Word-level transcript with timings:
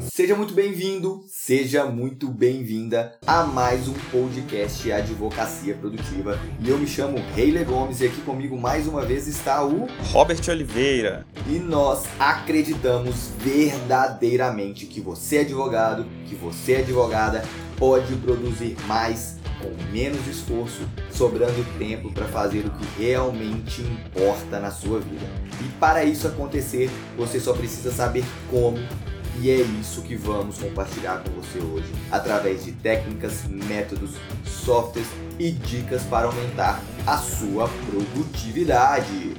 Seja 0.00 0.34
muito 0.34 0.54
bem-vindo, 0.54 1.24
seja 1.28 1.84
muito 1.84 2.28
bem-vinda 2.28 3.18
a 3.26 3.44
mais 3.44 3.86
um 3.86 3.92
podcast 4.10 4.90
Advocacia 4.90 5.74
Produtiva. 5.74 6.40
E 6.58 6.70
eu 6.70 6.78
me 6.78 6.86
chamo 6.86 7.18
Reile 7.34 7.62
Gomes 7.64 8.00
e 8.00 8.06
aqui 8.06 8.22
comigo 8.22 8.58
mais 8.58 8.86
uma 8.86 9.02
vez 9.02 9.28
está 9.28 9.62
o 9.62 9.86
Robert 10.10 10.40
Oliveira. 10.48 11.26
E 11.46 11.58
nós 11.58 12.04
acreditamos 12.18 13.30
verdadeiramente 13.38 14.86
que 14.86 15.02
você 15.02 15.36
é 15.36 15.40
advogado, 15.40 16.06
que 16.26 16.34
você 16.34 16.72
é 16.74 16.78
advogada, 16.78 17.44
pode 17.76 18.14
produzir 18.16 18.76
mais 18.86 19.36
com 19.60 19.92
menos 19.92 20.26
esforço, 20.26 20.80
sobrando 21.12 21.62
tempo 21.78 22.10
para 22.10 22.26
fazer 22.26 22.64
o 22.64 22.70
que 22.70 23.02
realmente 23.02 23.82
importa 23.82 24.58
na 24.58 24.70
sua 24.70 24.98
vida. 24.98 25.26
E 25.60 25.68
para 25.78 26.04
isso 26.04 26.26
acontecer, 26.26 26.88
você 27.18 27.38
só 27.38 27.52
precisa 27.52 27.92
saber 27.92 28.24
como 28.50 28.78
e 29.40 29.50
é 29.50 29.62
isso 29.62 30.02
que 30.02 30.14
vamos 30.14 30.58
compartilhar 30.58 31.24
com 31.24 31.30
você 31.30 31.58
hoje, 31.58 31.90
através 32.10 32.62
de 32.62 32.72
técnicas, 32.72 33.44
métodos, 33.46 34.10
softwares 34.44 35.08
e 35.38 35.50
dicas 35.50 36.02
para 36.02 36.26
aumentar 36.26 36.82
a 37.06 37.16
sua 37.16 37.66
produtividade. 37.86 39.34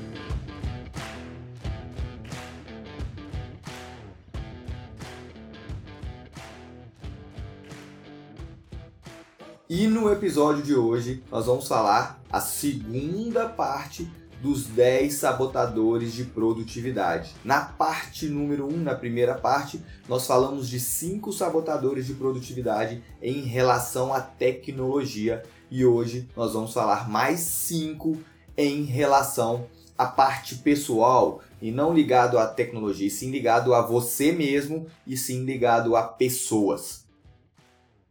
E 9.70 9.88
no 9.88 10.12
episódio 10.12 10.64
de 10.64 10.74
hoje 10.74 11.24
nós 11.32 11.46
vamos 11.46 11.68
falar 11.68 12.20
a 12.30 12.42
segunda 12.42 13.48
parte 13.48 14.10
dos 14.42 14.66
10 14.66 15.14
sabotadores 15.14 16.14
de 16.14 16.24
produtividade. 16.24 17.36
Na 17.46 17.62
parte 17.62 18.28
número 18.28 18.68
1, 18.68 18.78
na 18.78 18.96
primeira 18.96 19.36
parte, 19.36 19.82
nós 20.10 20.26
falamos 20.26 20.68
de 20.68 20.80
5 20.80 21.32
sabotadores 21.32 22.08
de 22.08 22.16
produtividade 22.16 23.04
em 23.22 23.42
relação 23.42 24.14
à 24.14 24.20
tecnologia 24.20 25.44
e 25.70 25.86
hoje 25.86 26.28
nós 26.36 26.54
vamos 26.54 26.74
falar 26.74 27.10
mais 27.10 27.40
5 27.40 28.18
em 28.58 28.84
relação 28.84 29.68
à 29.98 30.06
parte 30.06 30.56
pessoal 30.56 31.42
e 31.62 31.72
não 31.72 31.94
ligado 31.94 32.40
à 32.40 32.48
tecnologia, 32.48 33.08
e 33.08 33.12
sim 33.12 33.30
ligado 33.30 33.74
a 33.74 33.82
você 33.82 34.32
mesmo 34.32 34.88
e 35.06 35.16
sim 35.16 35.46
ligado 35.46 35.96
a 35.96 36.04
pessoas. 36.04 37.06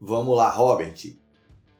Vamos 0.00 0.36
lá, 0.36 0.48
Robert. 0.48 1.12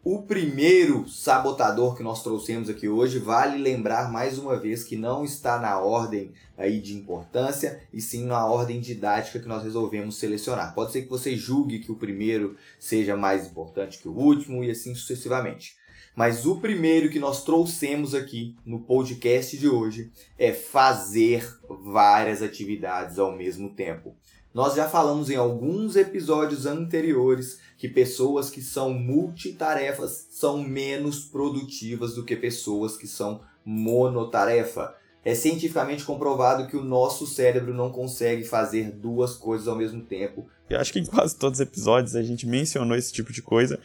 O 0.02 0.22
primeiro 0.22 1.06
sabotador 1.06 1.94
que 1.94 2.02
nós 2.02 2.22
trouxemos 2.22 2.70
aqui 2.70 2.88
hoje 2.88 3.18
vale 3.18 3.58
lembrar 3.58 4.10
mais 4.10 4.38
uma 4.38 4.56
vez 4.56 4.82
que 4.82 4.96
não 4.96 5.22
está 5.22 5.60
na 5.60 5.78
ordem 5.78 6.32
aí 6.56 6.80
de 6.80 6.96
importância 6.96 7.82
e 7.92 8.00
sim 8.00 8.24
na 8.24 8.46
ordem 8.46 8.80
didática 8.80 9.38
que 9.38 9.46
nós 9.46 9.62
resolvemos 9.62 10.16
selecionar. 10.16 10.74
Pode 10.74 10.92
ser 10.92 11.02
que 11.02 11.10
você 11.10 11.36
julgue 11.36 11.80
que 11.80 11.92
o 11.92 11.96
primeiro 11.96 12.56
seja 12.78 13.14
mais 13.14 13.46
importante 13.46 13.98
que 13.98 14.08
o 14.08 14.16
último 14.16 14.64
e 14.64 14.70
assim 14.70 14.94
sucessivamente. 14.94 15.76
Mas 16.16 16.46
o 16.46 16.56
primeiro 16.56 17.10
que 17.10 17.18
nós 17.18 17.44
trouxemos 17.44 18.14
aqui 18.14 18.56
no 18.64 18.80
podcast 18.80 19.54
de 19.58 19.68
hoje 19.68 20.10
é 20.38 20.50
fazer 20.50 21.46
várias 21.68 22.40
atividades 22.40 23.18
ao 23.18 23.36
mesmo 23.36 23.74
tempo. 23.74 24.16
Nós 24.52 24.74
já 24.74 24.88
falamos 24.88 25.30
em 25.30 25.36
alguns 25.36 25.94
episódios 25.94 26.66
anteriores 26.66 27.60
que 27.78 27.88
pessoas 27.88 28.50
que 28.50 28.60
são 28.60 28.92
multitarefas 28.92 30.26
são 30.30 30.60
menos 30.60 31.20
produtivas 31.20 32.14
do 32.14 32.24
que 32.24 32.34
pessoas 32.34 32.96
que 32.96 33.06
são 33.06 33.40
monotarefa. 33.64 34.94
É 35.24 35.34
cientificamente 35.34 36.02
comprovado 36.02 36.66
que 36.66 36.76
o 36.76 36.84
nosso 36.84 37.26
cérebro 37.26 37.74
não 37.74 37.90
consegue 37.90 38.42
fazer 38.42 38.90
duas 38.90 39.34
coisas 39.34 39.68
ao 39.68 39.76
mesmo 39.76 40.00
tempo. 40.02 40.48
Eu 40.68 40.80
acho 40.80 40.92
que 40.92 40.98
em 40.98 41.04
quase 41.04 41.36
todos 41.36 41.58
os 41.58 41.66
episódios 41.66 42.16
a 42.16 42.22
gente 42.22 42.46
mencionou 42.46 42.96
esse 42.96 43.12
tipo 43.12 43.32
de 43.32 43.42
coisa. 43.42 43.78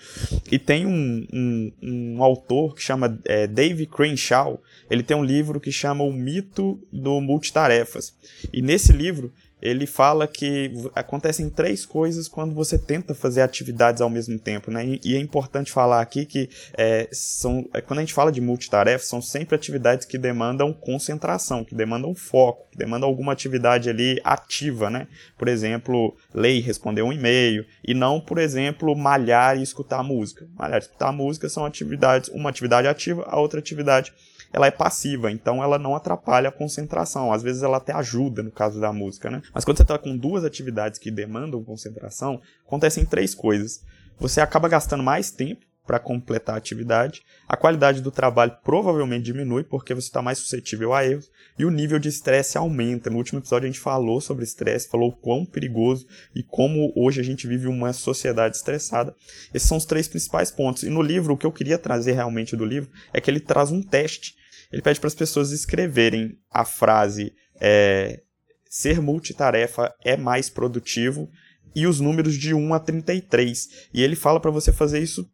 E 0.52 0.57
tem 0.57 0.85
um, 0.85 1.27
um, 1.33 1.72
um 1.83 2.23
autor 2.23 2.73
que 2.73 2.81
chama 2.81 3.19
é, 3.25 3.47
Dave 3.47 3.85
Crenshaw. 3.85 4.62
Ele 4.89 5.03
tem 5.03 5.18
um 5.18 5.23
livro 5.23 5.59
que 5.59 5.72
chama 5.72 6.03
O 6.03 6.13
Mito 6.13 6.79
do 6.91 7.19
Multitarefas. 7.19 8.16
E 8.53 8.62
nesse 8.62 8.94
livro 8.94 9.34
ele 9.61 9.88
fala 9.88 10.27
que 10.27 10.71
acontecem 10.93 11.49
três 11.49 11.85
coisas 11.85 12.27
quando 12.27 12.53
você 12.53 12.77
tenta 12.77 13.16
fazer 13.16 13.41
atividades 13.41 14.01
ao 14.01 14.09
mesmo 14.09 14.38
tempo, 14.38 14.69
né? 14.69 14.99
E, 15.03 15.16
é 15.16 15.19
importante 15.19 15.71
falar 15.71 16.01
aqui 16.01 16.25
que 16.25 16.49
é, 16.77 17.07
são, 17.11 17.67
é, 17.73 17.81
quando 17.81 17.99
a 17.99 18.01
gente 18.01 18.13
fala 18.13 18.31
de 18.31 18.41
multitarefa, 18.41 19.03
são 19.03 19.21
sempre 19.21 19.55
atividades 19.55 20.05
que 20.05 20.17
demandam 20.17 20.73
concentração, 20.73 21.63
que 21.63 21.73
demandam 21.73 22.13
foco, 22.13 22.67
que 22.71 22.77
demandam 22.77 23.07
alguma 23.07 23.31
atividade 23.31 23.89
ali 23.89 24.19
ativa, 24.23 24.89
né? 24.89 25.07
Por 25.38 25.47
exemplo, 25.47 26.15
ler 26.33 26.55
e 26.55 26.61
responder 26.61 27.01
um 27.01 27.13
e-mail, 27.13 27.65
e 27.83 27.94
não, 27.94 28.19
por 28.19 28.38
exemplo, 28.38 28.95
malhar 28.95 29.57
e 29.57 29.63
escutar 29.63 30.03
música. 30.03 30.47
Malhar 30.55 30.77
e 30.77 30.83
escutar 30.83 31.11
música 31.11 31.49
são 31.49 31.65
atividades, 31.65 32.29
uma 32.29 32.49
atividade 32.49 32.88
ativa, 32.88 33.23
a 33.27 33.39
outra 33.39 33.59
atividade 33.59 34.13
ela 34.51 34.67
é 34.67 34.72
passiva, 34.72 35.31
então 35.31 35.63
ela 35.63 35.78
não 35.78 35.95
atrapalha 35.95 36.50
a 36.50 36.51
concentração. 36.51 37.31
Às 37.31 37.44
vezes 37.44 37.63
ela 37.63 37.78
até 37.78 37.94
ajuda 37.94 38.41
no 38.41 38.51
caso 38.51 38.79
da 38.79 38.91
música, 38.94 39.29
né? 39.29 39.41
Mas 39.53 39.66
quando 39.66 39.78
você 39.78 39.83
está 39.83 39.97
com 39.97 40.16
duas 40.17 40.44
atividades 40.44 41.00
que 41.00 41.11
demandam 41.11 41.63
concentração, 41.63 42.41
acontecem 42.66 43.06
três 43.06 43.35
coisas. 43.35 43.83
Você 44.17 44.39
acaba 44.39 44.69
gastando 44.69 45.03
mais 45.03 45.31
tempo 45.31 45.66
para 45.85 46.00
completar 46.00 46.56
a 46.56 46.57
atividade, 46.57 47.22
a 47.47 47.56
qualidade 47.56 48.01
do 48.01 48.12
trabalho 48.12 48.57
provavelmente 48.63 49.25
diminui 49.25 49.63
porque 49.63 49.94
você 49.94 50.07
está 50.07 50.22
mais 50.22 50.40
suscetível 50.40 50.94
a 50.94 51.06
erros 51.06 51.29
e 51.57 51.66
o 51.66 51.72
nível 51.72 52.00
de 52.00 52.09
estresse 52.09 52.57
aumenta. 52.57 53.09
No 53.09 53.18
último 53.18 53.40
episódio 53.40 53.68
a 53.68 53.72
gente 53.72 53.79
falou 53.79 54.19
sobre 54.19 54.44
estresse, 54.44 54.90
falou 54.90 55.09
o 55.09 55.16
quão 55.16 55.45
perigoso 55.45 56.07
e 56.34 56.41
como 56.44 56.91
hoje 56.95 57.22
a 57.22 57.24
gente 57.24 57.47
vive 57.47 57.68
uma 57.68 57.94
sociedade 57.94 58.57
estressada. 58.57 59.16
Esses 59.53 59.68
são 59.68 59.78
os 59.78 59.85
três 59.85 60.07
principais 60.07 60.51
pontos. 60.51 60.84
E 60.84 60.90
no 60.90 61.01
livro, 61.01 61.34
o 61.34 61.38
que 61.38 61.45
eu 61.45 61.51
queria 61.51 61.78
trazer 61.78 62.13
realmente 62.13 62.56
do 62.56 62.66
livro 62.66 62.90
é 63.13 63.22
que 63.22 63.29
ele 63.29 63.40
traz 63.40 63.72
um 63.72 63.81
teste 63.81 64.34
ele 64.72 64.81
pede 64.81 65.00
para 65.00 65.07
as 65.07 65.16
pessoas 65.16 65.51
escreverem 65.51 66.38
a 66.51 66.66
frase 66.66 67.34
é, 67.62 68.22
ser 68.69 69.01
multitarefa 69.01 69.94
é 70.03 70.18
mais 70.18 70.50
produtivo 70.50 71.29
e 71.75 71.88
os 71.88 72.00
números 72.00 72.35
de 72.35 72.53
1 72.53 72.74
a 72.74 72.79
33. 72.79 73.69
E 73.94 74.01
ele 74.01 74.16
fala 74.16 74.40
para 74.40 74.51
você 74.51 74.72
fazer 74.72 75.00
isso 75.00 75.29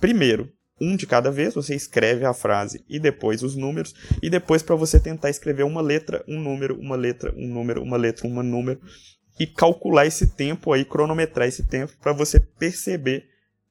primeiro, 0.00 0.50
um 0.80 0.96
de 0.96 1.06
cada 1.06 1.30
vez, 1.30 1.54
você 1.54 1.74
escreve 1.74 2.24
a 2.24 2.32
frase 2.32 2.84
e 2.88 3.00
depois 3.00 3.42
os 3.42 3.56
números, 3.56 3.94
e 4.22 4.30
depois 4.30 4.62
para 4.62 4.76
você 4.76 5.00
tentar 5.00 5.30
escrever 5.30 5.64
uma 5.64 5.80
letra, 5.80 6.24
um 6.28 6.40
número, 6.40 6.78
uma 6.78 6.96
letra, 6.96 7.34
um 7.36 7.48
número, 7.48 7.82
uma 7.82 7.96
letra, 7.96 8.26
um 8.26 8.42
número, 8.42 8.80
e 9.38 9.46
calcular 9.46 10.06
esse 10.06 10.28
tempo 10.28 10.72
aí, 10.72 10.84
cronometrar 10.84 11.48
esse 11.48 11.64
tempo 11.64 11.92
para 12.00 12.12
você 12.12 12.40
perceber 12.40 13.26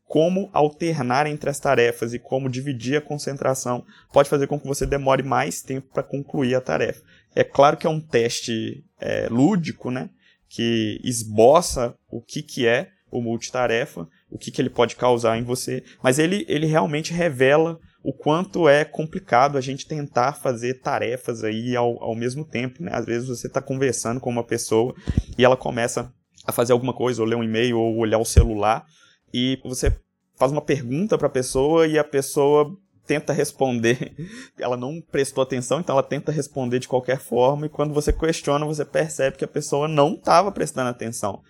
como 0.05 0.49
alternar 0.53 1.27
entre 1.27 1.49
as 1.49 1.59
tarefas 1.59 2.13
e 2.13 2.19
como 2.19 2.49
dividir 2.49 2.97
a 2.97 3.01
concentração 3.01 3.85
pode 4.13 4.29
fazer 4.29 4.47
com 4.47 4.57
que 4.57 4.67
você 4.67 4.85
demore 4.85 5.21
mais 5.21 5.61
tempo 5.61 5.89
para 5.93 6.01
concluir 6.01 6.55
a 6.55 6.61
tarefa. 6.61 7.03
É 7.35 7.43
claro 7.43 7.75
que 7.75 7.85
é 7.85 7.89
um 7.89 7.99
teste 7.99 8.85
é, 8.99 9.27
lúdico, 9.29 9.91
né? 9.91 10.09
Que 10.49 10.99
esboça 11.03 11.93
o 12.09 12.21
que, 12.21 12.41
que 12.41 12.65
é 12.65 12.89
o 13.11 13.21
multitarefa, 13.21 14.07
o 14.29 14.37
que, 14.37 14.51
que 14.51 14.61
ele 14.61 14.69
pode 14.69 14.95
causar 14.95 15.37
em 15.37 15.43
você, 15.43 15.83
mas 16.03 16.19
ele, 16.19 16.45
ele 16.47 16.65
realmente 16.65 17.13
revela 17.13 17.79
o 18.03 18.13
quanto 18.13 18.69
é 18.69 18.85
complicado 18.85 19.57
a 19.57 19.61
gente 19.61 19.87
tentar 19.87 20.33
fazer 20.33 20.75
tarefas 20.75 21.43
aí 21.43 21.75
ao, 21.75 22.01
ao 22.01 22.15
mesmo 22.15 22.45
tempo, 22.45 22.81
né? 22.81 22.91
Às 22.93 23.05
vezes 23.05 23.27
você 23.27 23.47
está 23.47 23.61
conversando 23.61 24.19
com 24.19 24.29
uma 24.29 24.43
pessoa 24.43 24.95
e 25.37 25.43
ela 25.43 25.57
começa 25.57 26.13
a 26.45 26.51
fazer 26.51 26.71
alguma 26.71 26.93
coisa, 26.93 27.21
ou 27.21 27.27
ler 27.27 27.35
um 27.35 27.43
e-mail, 27.43 27.77
ou 27.77 27.97
olhar 27.97 28.17
o 28.17 28.25
celular, 28.25 28.85
e 29.33 29.59
você 29.63 29.93
faz 30.37 30.51
uma 30.51 30.61
pergunta 30.61 31.17
para 31.17 31.27
a 31.27 31.31
pessoa 31.31 31.85
e 31.85 31.99
a 31.99 32.03
pessoa 32.03 32.73
tenta 33.05 33.33
responder, 33.33 34.13
ela 34.59 34.77
não 34.77 35.01
prestou 35.01 35.41
atenção, 35.41 35.79
então 35.79 35.93
ela 35.93 36.03
tenta 36.03 36.31
responder 36.31 36.79
de 36.79 36.87
qualquer 36.87 37.19
forma, 37.19 37.65
e 37.65 37.69
quando 37.69 37.93
você 37.93 38.13
questiona, 38.13 38.65
você 38.65 38.85
percebe 38.85 39.37
que 39.37 39.45
a 39.45 39.47
pessoa 39.47 39.87
não 39.87 40.13
estava 40.13 40.51
prestando 40.51 40.89
atenção. 40.89 41.41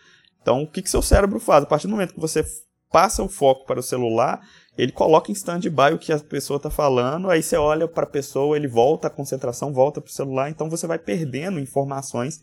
Então, 0.48 0.64
o 0.64 0.68
que, 0.68 0.82
que 0.82 0.90
seu 0.90 1.02
cérebro 1.02 1.42
faz? 1.42 1.66
A 1.66 1.68
partir 1.68 1.88
do 1.88 1.92
momento 1.92 2.14
que 2.14 2.22
você 2.22 2.42
passa 2.90 3.22
o 3.22 3.28
foco 3.28 3.66
para 3.66 3.82
o 3.82 3.84
celular, 3.84 4.40
ele 4.78 4.94
coloca 4.94 5.30
em 5.30 5.34
stand-by 5.34 5.94
o 5.94 6.00
que 6.00 6.14
a 6.14 6.20
pessoa 6.20 6.56
está 6.56 6.70
falando, 6.70 7.30
aí 7.30 7.44
você 7.44 7.58
olha 7.58 7.86
para 7.86 8.06
a 8.06 8.10
pessoa, 8.10 8.56
ele 8.56 8.66
volta 8.66 9.08
a 9.08 9.10
concentração, 9.10 9.74
volta 9.74 10.00
para 10.00 10.08
o 10.08 10.14
celular, 10.14 10.50
então 10.50 10.70
você 10.70 10.88
vai 10.88 10.98
perdendo 10.98 11.60
informações 11.60 12.42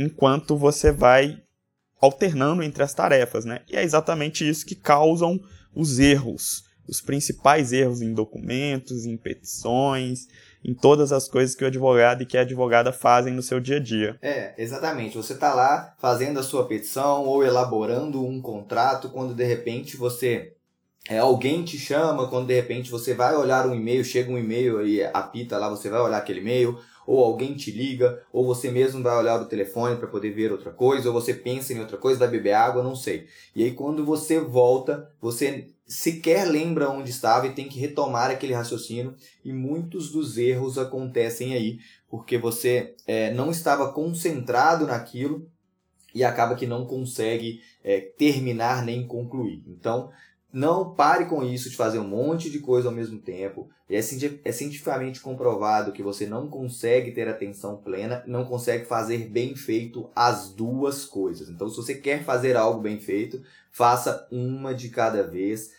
enquanto 0.00 0.56
você 0.56 0.90
vai 0.90 1.38
alternando 2.00 2.62
entre 2.62 2.82
as 2.82 2.94
tarefas, 2.94 3.44
né? 3.44 3.60
E 3.70 3.76
é 3.76 3.82
exatamente 3.82 4.48
isso 4.48 4.64
que 4.64 4.74
causam 4.74 5.38
os 5.74 5.98
erros, 5.98 6.62
os 6.88 7.02
principais 7.02 7.74
erros 7.74 8.00
em 8.00 8.14
documentos, 8.14 9.04
em 9.04 9.18
petições, 9.18 10.28
em 10.64 10.72
todas 10.72 11.12
as 11.12 11.28
coisas 11.28 11.54
que 11.54 11.62
o 11.62 11.66
advogado 11.66 12.22
e 12.22 12.26
que 12.26 12.38
a 12.38 12.40
advogada 12.40 12.92
fazem 12.92 13.34
no 13.34 13.42
seu 13.42 13.60
dia 13.60 13.76
a 13.76 13.80
dia. 13.80 14.18
É, 14.22 14.54
exatamente. 14.56 15.16
Você 15.16 15.34
está 15.34 15.54
lá 15.54 15.94
fazendo 15.98 16.40
a 16.40 16.42
sua 16.42 16.66
petição 16.66 17.24
ou 17.24 17.44
elaborando 17.44 18.24
um 18.24 18.40
contrato 18.40 19.10
quando 19.10 19.34
de 19.34 19.44
repente 19.44 19.96
você 19.96 20.54
é, 21.08 21.18
alguém 21.18 21.62
te 21.62 21.76
chama, 21.76 22.28
quando 22.28 22.46
de 22.46 22.54
repente 22.54 22.90
você 22.90 23.12
vai 23.12 23.36
olhar 23.36 23.66
um 23.66 23.74
e-mail, 23.74 24.02
chega 24.02 24.32
um 24.32 24.38
e-mail 24.38 24.86
e 24.86 25.04
apita 25.04 25.58
lá, 25.58 25.68
você 25.68 25.90
vai 25.90 26.00
olhar 26.00 26.16
aquele 26.16 26.40
e-mail, 26.40 26.78
ou 27.06 27.22
alguém 27.24 27.54
te 27.54 27.70
liga, 27.70 28.22
ou 28.32 28.44
você 28.46 28.70
mesmo 28.70 29.02
vai 29.02 29.16
olhar 29.16 29.40
o 29.40 29.46
telefone 29.46 29.96
para 29.96 30.08
poder 30.08 30.30
ver 30.30 30.52
outra 30.52 30.72
coisa, 30.72 31.08
ou 31.08 31.14
você 31.14 31.34
pensa 31.34 31.72
em 31.72 31.80
outra 31.80 31.96
coisa, 31.96 32.18
vai 32.18 32.28
beber 32.28 32.52
água, 32.52 32.82
não 32.82 32.96
sei. 32.96 33.26
E 33.54 33.62
aí 33.64 33.72
quando 33.72 34.04
você 34.04 34.40
volta, 34.40 35.10
você 35.20 35.68
sequer 35.86 36.46
lembra 36.48 36.88
onde 36.88 37.10
estava 37.10 37.46
e 37.46 37.52
tem 37.52 37.68
que 37.68 37.78
retomar 37.78 38.30
aquele 38.30 38.54
raciocínio 38.54 39.14
e 39.44 39.52
muitos 39.52 40.10
dos 40.10 40.38
erros 40.38 40.78
acontecem 40.78 41.52
aí 41.52 41.78
porque 42.08 42.38
você 42.38 42.94
é, 43.06 43.32
não 43.34 43.50
estava 43.50 43.92
concentrado 43.92 44.86
naquilo 44.86 45.46
e 46.14 46.22
acaba 46.22 46.54
que 46.54 46.66
não 46.66 46.86
consegue 46.86 47.60
é, 47.82 48.00
terminar 48.00 48.84
nem 48.84 49.06
concluir. 49.06 49.62
Então, 49.66 50.10
não 50.54 50.94
pare 50.94 51.24
com 51.24 51.42
isso 51.42 51.68
de 51.68 51.76
fazer 51.76 51.98
um 51.98 52.06
monte 52.06 52.48
de 52.48 52.60
coisa 52.60 52.88
ao 52.88 52.94
mesmo 52.94 53.18
tempo. 53.18 53.68
É, 53.90 53.96
é 53.96 54.52
cientificamente 54.52 55.20
comprovado 55.20 55.90
que 55.90 56.02
você 56.02 56.26
não 56.26 56.46
consegue 56.46 57.10
ter 57.10 57.28
atenção 57.28 57.76
plena, 57.76 58.22
não 58.24 58.44
consegue 58.44 58.84
fazer 58.84 59.28
bem 59.28 59.56
feito 59.56 60.08
as 60.14 60.54
duas 60.54 61.04
coisas. 61.04 61.48
Então, 61.48 61.68
se 61.68 61.76
você 61.76 61.96
quer 61.96 62.22
fazer 62.22 62.56
algo 62.56 62.80
bem 62.80 63.00
feito, 63.00 63.42
faça 63.72 64.28
uma 64.30 64.72
de 64.72 64.90
cada 64.90 65.24
vez, 65.24 65.72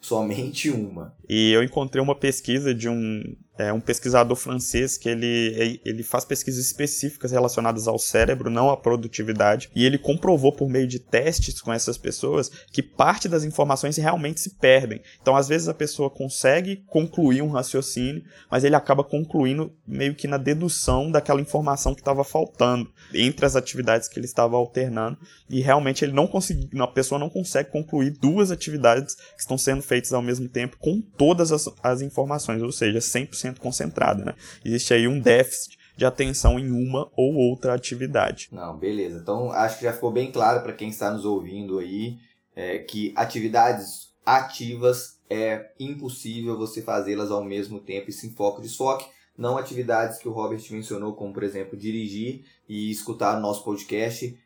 somente 0.00 0.70
uma. 0.70 1.16
E 1.28 1.50
eu 1.50 1.64
encontrei 1.64 2.00
uma 2.00 2.14
pesquisa 2.14 2.72
de 2.72 2.88
um 2.88 3.36
é 3.56 3.72
um 3.72 3.80
pesquisador 3.80 4.36
francês 4.36 4.98
que 4.98 5.08
ele, 5.08 5.80
ele 5.84 6.02
faz 6.02 6.24
pesquisas 6.24 6.64
específicas 6.64 7.30
relacionadas 7.30 7.86
ao 7.86 7.98
cérebro, 7.98 8.50
não 8.50 8.68
à 8.68 8.76
produtividade, 8.76 9.70
e 9.74 9.84
ele 9.84 9.96
comprovou 9.96 10.52
por 10.52 10.68
meio 10.68 10.86
de 10.86 10.98
testes 10.98 11.60
com 11.60 11.72
essas 11.72 11.96
pessoas 11.96 12.50
que 12.72 12.82
parte 12.82 13.28
das 13.28 13.44
informações 13.44 13.96
realmente 13.96 14.40
se 14.40 14.50
perdem. 14.50 15.00
Então, 15.22 15.36
às 15.36 15.48
vezes 15.48 15.68
a 15.68 15.74
pessoa 15.74 16.10
consegue 16.10 16.82
concluir 16.88 17.42
um 17.42 17.50
raciocínio, 17.50 18.24
mas 18.50 18.64
ele 18.64 18.74
acaba 18.74 19.04
concluindo 19.04 19.72
meio 19.86 20.14
que 20.14 20.26
na 20.26 20.36
dedução 20.36 21.10
daquela 21.10 21.40
informação 21.40 21.94
que 21.94 22.00
estava 22.00 22.24
faltando 22.24 22.90
entre 23.12 23.46
as 23.46 23.54
atividades 23.54 24.08
que 24.08 24.18
ele 24.18 24.26
estava 24.26 24.56
alternando, 24.56 25.18
e 25.48 25.60
realmente 25.60 26.04
ele 26.04 26.12
não 26.12 26.26
conseguiu, 26.26 26.68
a 26.82 26.88
pessoa 26.88 27.18
não 27.18 27.30
consegue 27.30 27.70
concluir 27.70 28.10
duas 28.10 28.50
atividades 28.50 29.14
que 29.14 29.40
estão 29.40 29.56
sendo 29.56 29.82
feitas 29.82 30.12
ao 30.12 30.22
mesmo 30.22 30.48
tempo 30.48 30.76
com 30.78 31.00
todas 31.00 31.52
as, 31.52 31.68
as 31.82 32.02
informações, 32.02 32.62
ou 32.62 32.72
seja, 32.72 32.98
100% 32.98 33.43
100% 33.52 33.58
concentrada, 33.58 34.24
né? 34.24 34.34
Existe 34.64 34.94
aí 34.94 35.08
um 35.08 35.20
déficit 35.20 35.78
de 35.96 36.04
atenção 36.04 36.58
em 36.58 36.70
uma 36.70 37.10
ou 37.16 37.34
outra 37.34 37.74
atividade. 37.74 38.48
Não, 38.50 38.76
beleza. 38.76 39.18
Então 39.18 39.50
acho 39.52 39.78
que 39.78 39.84
já 39.84 39.92
ficou 39.92 40.10
bem 40.10 40.30
claro 40.32 40.62
para 40.62 40.72
quem 40.72 40.88
está 40.88 41.10
nos 41.10 41.24
ouvindo 41.24 41.78
aí 41.78 42.18
é, 42.54 42.78
que 42.78 43.12
atividades 43.16 44.12
ativas 44.24 45.18
é 45.28 45.70
impossível 45.78 46.56
você 46.56 46.82
fazê-las 46.82 47.30
ao 47.30 47.44
mesmo 47.44 47.80
tempo 47.80 48.10
e 48.10 48.12
sem 48.12 48.30
foco 48.30 48.60
de 48.60 48.68
desfoque. 48.68 49.06
Não 49.36 49.58
atividades 49.58 50.18
que 50.18 50.28
o 50.28 50.32
Robert 50.32 50.62
mencionou, 50.70 51.14
como 51.14 51.32
por 51.32 51.42
exemplo 51.42 51.76
dirigir 51.76 52.44
e 52.68 52.90
escutar 52.90 53.36
o 53.36 53.40
nosso 53.40 53.64
podcast, 53.64 54.38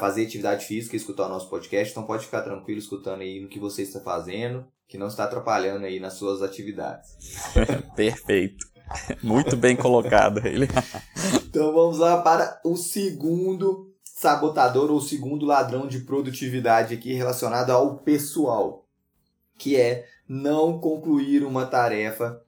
fazer 0.00 0.24
atividade 0.24 0.64
física 0.64 0.94
e 0.94 0.98
escutar 0.98 1.26
o 1.26 1.30
nosso 1.30 1.48
podcast. 1.50 1.90
Então 1.90 2.04
pode 2.04 2.24
ficar 2.24 2.42
tranquilo 2.42 2.78
escutando 2.78 3.22
aí 3.22 3.40
no 3.40 3.48
que 3.48 3.58
você 3.58 3.82
está 3.82 4.00
fazendo 4.00 4.66
que 4.88 4.96
não 4.96 5.06
está 5.06 5.24
atrapalhando 5.24 5.84
aí 5.84 6.00
nas 6.00 6.14
suas 6.14 6.40
atividades. 6.42 7.10
Perfeito. 7.94 8.66
Muito 9.22 9.54
bem 9.54 9.76
colocado 9.76 10.44
ele. 10.46 10.66
então 11.46 11.74
vamos 11.74 11.98
lá 11.98 12.22
para 12.22 12.58
o 12.64 12.74
segundo 12.74 13.92
sabotador 14.02 14.90
ou 14.90 14.96
o 14.96 15.02
segundo 15.02 15.44
ladrão 15.44 15.86
de 15.86 16.00
produtividade 16.00 16.94
aqui 16.94 17.12
relacionado 17.12 17.70
ao 17.70 17.98
pessoal, 17.98 18.86
que 19.58 19.76
é 19.76 20.06
não 20.26 20.80
concluir 20.80 21.44
uma 21.44 21.66
tarefa 21.66 22.40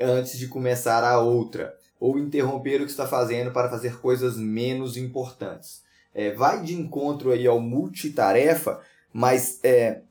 antes 0.00 0.36
de 0.36 0.48
começar 0.48 1.04
a 1.04 1.20
outra, 1.20 1.72
ou 2.00 2.18
interromper 2.18 2.82
o 2.82 2.84
que 2.84 2.90
está 2.90 3.06
fazendo 3.06 3.52
para 3.52 3.70
fazer 3.70 4.00
coisas 4.00 4.36
menos 4.36 4.96
importantes. 4.96 5.83
É, 6.14 6.30
vai 6.30 6.62
de 6.62 6.74
encontro 6.74 7.32
aí 7.32 7.46
ao 7.46 7.60
multitarefa, 7.60 8.80
mas 9.12 9.58
é, 9.62 10.02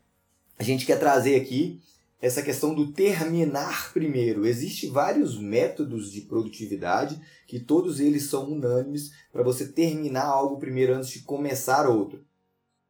a 0.59 0.63
gente 0.63 0.85
quer 0.85 0.99
trazer 0.99 1.39
aqui 1.39 1.81
essa 2.21 2.41
questão 2.41 2.73
do 2.73 2.91
terminar 2.93 3.91
primeiro. 3.91 4.45
Existem 4.45 4.89
vários 4.89 5.37
métodos 5.37 6.11
de 6.11 6.21
produtividade 6.21 7.19
que 7.45 7.59
todos 7.59 7.99
eles 7.99 8.29
são 8.29 8.51
unânimes 8.51 9.11
para 9.31 9.43
você 9.43 9.67
terminar 9.67 10.25
algo 10.25 10.57
primeiro 10.57 10.93
antes 10.93 11.09
de 11.09 11.19
começar 11.19 11.89
outro. 11.89 12.23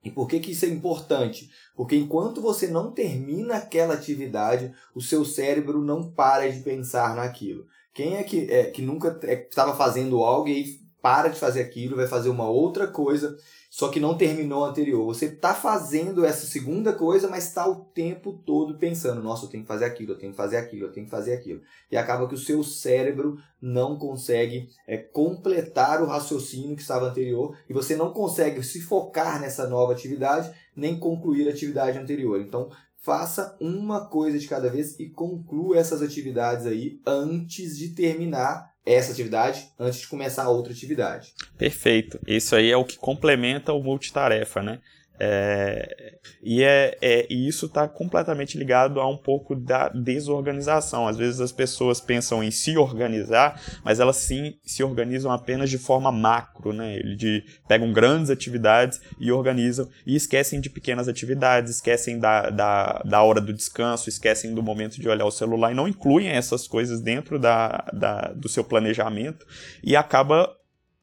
E 0.04 0.12
por 0.12 0.28
que, 0.28 0.40
que 0.40 0.52
isso 0.52 0.66
é 0.66 0.70
importante? 0.70 1.50
Porque 1.76 1.96
enquanto 1.96 2.42
você 2.42 2.68
não 2.68 2.92
termina 2.92 3.56
aquela 3.56 3.94
atividade, 3.94 4.72
o 4.94 5.02
seu 5.02 5.24
cérebro 5.24 5.82
não 5.82 6.12
para 6.12 6.52
de 6.52 6.60
pensar 6.60 7.16
naquilo. 7.16 7.66
Quem 7.94 8.18
é 8.18 8.24
que, 8.24 8.52
é, 8.52 8.66
que 8.66 8.82
nunca 8.82 9.20
é, 9.24 9.34
estava 9.34 9.76
fazendo 9.76 10.24
algo 10.24 10.50
e 10.50 10.83
para 11.04 11.28
de 11.28 11.38
fazer 11.38 11.62
aquilo, 11.62 11.98
vai 11.98 12.08
fazer 12.08 12.30
uma 12.30 12.50
outra 12.50 12.88
coisa 12.88 13.38
só 13.74 13.90
que 13.90 14.00
não 14.00 14.16
terminou 14.16 14.64
a 14.64 14.70
anterior. 14.70 15.04
Você 15.04 15.26
está 15.26 15.56
fazendo 15.56 16.24
essa 16.24 16.46
segunda 16.46 16.94
coisa, 16.94 17.28
mas 17.28 17.48
está 17.48 17.68
o 17.68 17.86
tempo 17.86 18.34
todo 18.46 18.78
pensando: 18.78 19.24
nossa, 19.24 19.46
eu 19.46 19.50
tenho 19.50 19.64
que 19.64 19.68
fazer 19.68 19.86
aquilo, 19.86 20.12
eu 20.12 20.18
tenho 20.20 20.32
que 20.32 20.38
fazer 20.38 20.58
aquilo, 20.58 20.86
eu 20.86 20.92
tenho 20.92 21.08
que 21.08 21.12
fazer 21.12 21.34
aquilo. 21.34 21.60
E 21.92 21.98
acaba 21.98 22.28
que 22.28 22.36
o 22.36 22.38
seu 22.38 22.64
cérebro 22.64 23.40
não 23.60 23.98
consegue 23.98 24.70
é, 24.88 24.96
completar 24.96 26.04
o 26.04 26.06
raciocínio 26.06 26.76
que 26.76 26.84
estava 26.84 27.08
anterior 27.08 27.58
e 27.68 27.74
você 27.74 27.96
não 27.96 28.14
consegue 28.14 28.62
se 28.62 28.80
focar 28.80 29.42
nessa 29.42 29.68
nova 29.68 29.92
atividade 29.92 30.54
nem 30.76 31.00
concluir 31.00 31.48
a 31.48 31.52
atividade 31.52 31.98
anterior. 31.98 32.40
Então, 32.42 32.70
faça 33.00 33.58
uma 33.60 34.06
coisa 34.06 34.38
de 34.38 34.48
cada 34.48 34.70
vez 34.70 35.00
e 35.00 35.10
conclua 35.10 35.80
essas 35.80 36.04
atividades 36.04 36.68
aí 36.68 37.02
antes 37.08 37.76
de 37.76 37.90
terminar 37.90 38.72
essa 38.86 39.12
atividade 39.12 39.68
antes 39.80 40.02
de 40.02 40.08
começar 40.08 40.44
a 40.44 40.50
outra 40.50 40.74
atividade. 40.74 41.34
Perfeito. 41.58 42.20
Isso 42.28 42.56
aí 42.56 42.72
é 42.72 42.78
o 42.78 42.86
que 42.86 42.98
complementa 42.98 43.74
o 43.74 43.82
multitarefa, 43.82 44.62
né? 44.62 44.80
É, 45.26 46.18
e, 46.42 46.62
é, 46.62 46.98
é, 47.02 47.26
e 47.30 47.48
isso 47.48 47.68
está 47.68 47.88
completamente 47.88 48.58
ligado 48.58 49.00
a 49.00 49.08
um 49.08 49.16
pouco 49.16 49.56
da 49.56 49.88
desorganização. 49.88 51.08
Às 51.08 51.18
vezes 51.18 51.40
as 51.40 51.54
pessoas 51.54 52.02
pensam 52.02 52.44
em 52.44 52.52
se 52.52 52.78
organizar, 52.78 53.62
mas 53.84 54.02
elas 54.02 54.18
sim 54.18 54.56
se 54.66 54.84
organizam 54.84 55.32
apenas 55.32 55.70
de 55.70 55.78
forma 55.78 56.12
macro, 56.12 56.74
né? 56.74 57.00
De, 57.00 57.44
pegam 57.68 57.94
grandes 57.94 58.30
atividades 58.30 59.00
e 59.18 59.32
organizam 59.32 59.88
e 60.06 60.16
esquecem 60.16 60.60
de 60.60 60.70
pequenas 60.70 61.08
atividades, 61.08 61.76
esquecem 61.76 62.20
da, 62.20 62.50
da, 62.50 63.02
da 63.06 63.24
hora 63.24 63.40
do 63.40 63.54
descanso, 63.54 64.10
esquecem 64.10 64.54
do 64.54 64.62
momento 64.62 65.00
de 65.00 65.08
olhar 65.08 65.26
o 65.26 65.32
celular 65.32 65.72
e 65.72 65.76
não 65.76 65.88
incluem 65.88 66.28
essas 66.28 66.68
coisas 66.68 67.00
dentro 67.00 67.40
da, 67.40 67.86
da, 67.94 68.34
do 68.36 68.50
seu 68.50 68.64
planejamento 68.64 69.46
e 69.82 69.96
acaba 69.96 70.54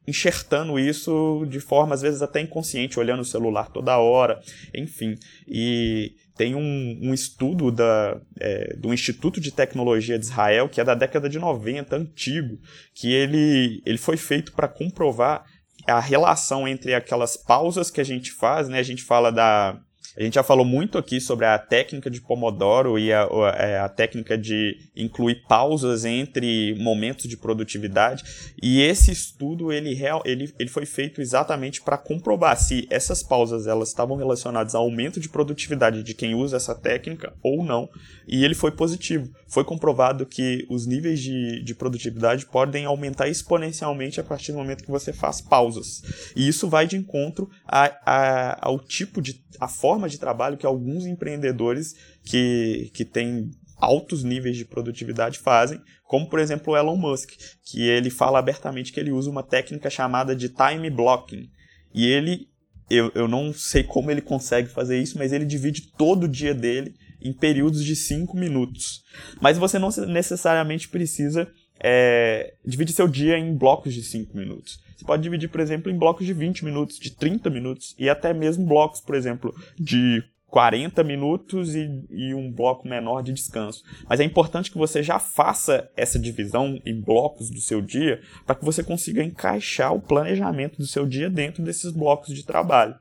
enxertando 0.06 0.78
isso 0.78 1.46
de 1.48 1.60
forma 1.60 1.94
às 1.94 2.02
vezes 2.02 2.22
até 2.22 2.40
inconsciente, 2.40 2.98
olhando 2.98 3.20
o 3.20 3.24
celular 3.24 3.70
toda 3.70 3.98
hora, 3.98 4.40
enfim. 4.74 5.14
E 5.46 6.14
tem 6.36 6.54
um, 6.54 6.98
um 7.02 7.12
estudo 7.12 7.70
da, 7.70 8.20
é, 8.38 8.74
do 8.76 8.94
Instituto 8.94 9.40
de 9.40 9.52
Tecnologia 9.52 10.18
de 10.18 10.24
Israel, 10.24 10.68
que 10.68 10.80
é 10.80 10.84
da 10.84 10.94
década 10.94 11.28
de 11.28 11.38
90, 11.38 11.94
antigo, 11.94 12.58
que 12.94 13.12
ele, 13.12 13.82
ele 13.84 13.98
foi 13.98 14.16
feito 14.16 14.52
para 14.52 14.66
comprovar 14.66 15.44
a 15.86 16.00
relação 16.00 16.66
entre 16.66 16.94
aquelas 16.94 17.36
pausas 17.36 17.90
que 17.90 18.00
a 18.00 18.04
gente 18.04 18.32
faz, 18.32 18.68
né? 18.68 18.78
A 18.78 18.82
gente 18.82 19.02
fala 19.02 19.30
da 19.30 19.78
a 20.16 20.22
gente 20.22 20.34
já 20.34 20.42
falou 20.42 20.64
muito 20.64 20.98
aqui 20.98 21.20
sobre 21.20 21.46
a 21.46 21.58
técnica 21.58 22.10
de 22.10 22.20
Pomodoro 22.20 22.98
e 22.98 23.12
a, 23.12 23.22
a, 23.22 23.56
é, 23.58 23.78
a, 23.78 23.88
técnica 23.88 24.36
de 24.36 24.76
incluir 24.96 25.46
pausas 25.46 26.04
entre 26.04 26.74
momentos 26.80 27.28
de 27.28 27.36
produtividade. 27.36 28.24
E 28.60 28.80
esse 28.80 29.12
estudo 29.12 29.72
ele, 29.72 29.96
ele, 30.24 30.52
ele 30.58 30.68
foi 30.68 30.84
feito 30.84 31.20
exatamente 31.20 31.80
para 31.80 31.96
comprovar 31.96 32.56
se 32.56 32.86
essas 32.90 33.22
pausas 33.22 33.66
elas 33.66 33.90
estavam 33.90 34.16
relacionadas 34.16 34.74
ao 34.74 34.82
aumento 34.82 35.20
de 35.20 35.28
produtividade 35.28 36.02
de 36.02 36.14
quem 36.14 36.34
usa 36.34 36.56
essa 36.56 36.74
técnica 36.74 37.32
ou 37.42 37.64
não. 37.64 37.88
E 38.26 38.44
ele 38.44 38.54
foi 38.54 38.72
positivo. 38.72 39.30
Foi 39.46 39.64
comprovado 39.64 40.26
que 40.26 40.66
os 40.68 40.86
níveis 40.86 41.20
de, 41.20 41.62
de 41.62 41.74
produtividade 41.74 42.46
podem 42.46 42.84
aumentar 42.84 43.28
exponencialmente 43.28 44.20
a 44.20 44.24
partir 44.24 44.52
do 44.52 44.58
momento 44.58 44.84
que 44.84 44.90
você 44.90 45.12
faz 45.12 45.40
pausas. 45.40 46.02
E 46.34 46.48
isso 46.48 46.68
vai 46.68 46.86
de 46.86 46.96
encontro 46.96 47.48
a, 47.66 47.84
a, 48.04 48.58
ao 48.60 48.78
tipo 48.78 49.22
de 49.22 49.40
a 49.60 49.68
forma 49.68 49.99
de 50.08 50.18
trabalho 50.18 50.56
que 50.56 50.66
alguns 50.66 51.06
empreendedores 51.06 51.94
que, 52.24 52.90
que 52.94 53.04
têm 53.04 53.50
altos 53.76 54.22
níveis 54.22 54.56
de 54.56 54.64
produtividade 54.64 55.38
fazem, 55.38 55.80
como 56.04 56.28
por 56.28 56.38
exemplo 56.38 56.72
o 56.72 56.76
Elon 56.76 56.96
Musk, 56.96 57.30
que 57.64 57.82
ele 57.82 58.10
fala 58.10 58.38
abertamente 58.38 58.92
que 58.92 59.00
ele 59.00 59.10
usa 59.10 59.30
uma 59.30 59.42
técnica 59.42 59.88
chamada 59.88 60.36
de 60.36 60.48
time 60.48 60.90
blocking. 60.90 61.48
E 61.94 62.06
ele, 62.06 62.48
eu, 62.88 63.10
eu 63.14 63.26
não 63.26 63.52
sei 63.52 63.82
como 63.82 64.10
ele 64.10 64.20
consegue 64.20 64.68
fazer 64.68 65.00
isso, 65.00 65.18
mas 65.18 65.32
ele 65.32 65.44
divide 65.44 65.92
todo 65.96 66.24
o 66.24 66.28
dia 66.28 66.54
dele 66.54 66.94
em 67.22 67.32
períodos 67.32 67.84
de 67.84 67.94
5 67.96 68.36
minutos. 68.36 69.02
Mas 69.40 69.58
você 69.58 69.78
não 69.78 69.90
necessariamente 70.08 70.88
precisa 70.88 71.50
é, 71.80 72.54
dividir 72.64 72.94
seu 72.94 73.08
dia 73.08 73.38
em 73.38 73.56
blocos 73.56 73.94
de 73.94 74.02
5 74.02 74.36
minutos. 74.36 74.80
Você 74.96 75.04
pode 75.04 75.22
dividir, 75.22 75.48
por 75.48 75.60
exemplo, 75.60 75.90
em 75.90 75.96
blocos 75.96 76.26
de 76.26 76.34
20 76.34 76.64
minutos, 76.64 76.98
de 76.98 77.10
30 77.10 77.48
minutos 77.48 77.94
e 77.98 78.08
até 78.08 78.34
mesmo 78.34 78.66
blocos, 78.66 79.00
por 79.00 79.14
exemplo, 79.14 79.54
de 79.78 80.22
40 80.50 81.02
minutos 81.04 81.74
e, 81.74 82.04
e, 82.10 82.34
um 82.34 82.52
bloco 82.52 82.86
menor 82.86 83.22
de 83.22 83.32
descanso. 83.32 83.82
Mas 84.08 84.20
é 84.20 84.24
importante 84.24 84.70
que 84.70 84.76
você 84.76 85.02
já 85.02 85.18
faça 85.18 85.88
essa 85.96 86.18
divisão 86.18 86.78
em 86.84 87.00
blocos 87.00 87.48
do 87.48 87.60
seu 87.60 87.80
dia 87.80 88.20
para 88.44 88.56
que 88.56 88.64
você 88.64 88.82
consiga 88.82 89.22
encaixar 89.22 89.94
o 89.94 90.00
planejamento 90.02 90.76
do 90.76 90.86
seu 90.86 91.06
dia 91.06 91.30
dentro 91.30 91.62
desses 91.62 91.92
blocos 91.92 92.34
de 92.34 92.44
trabalho. 92.44 92.96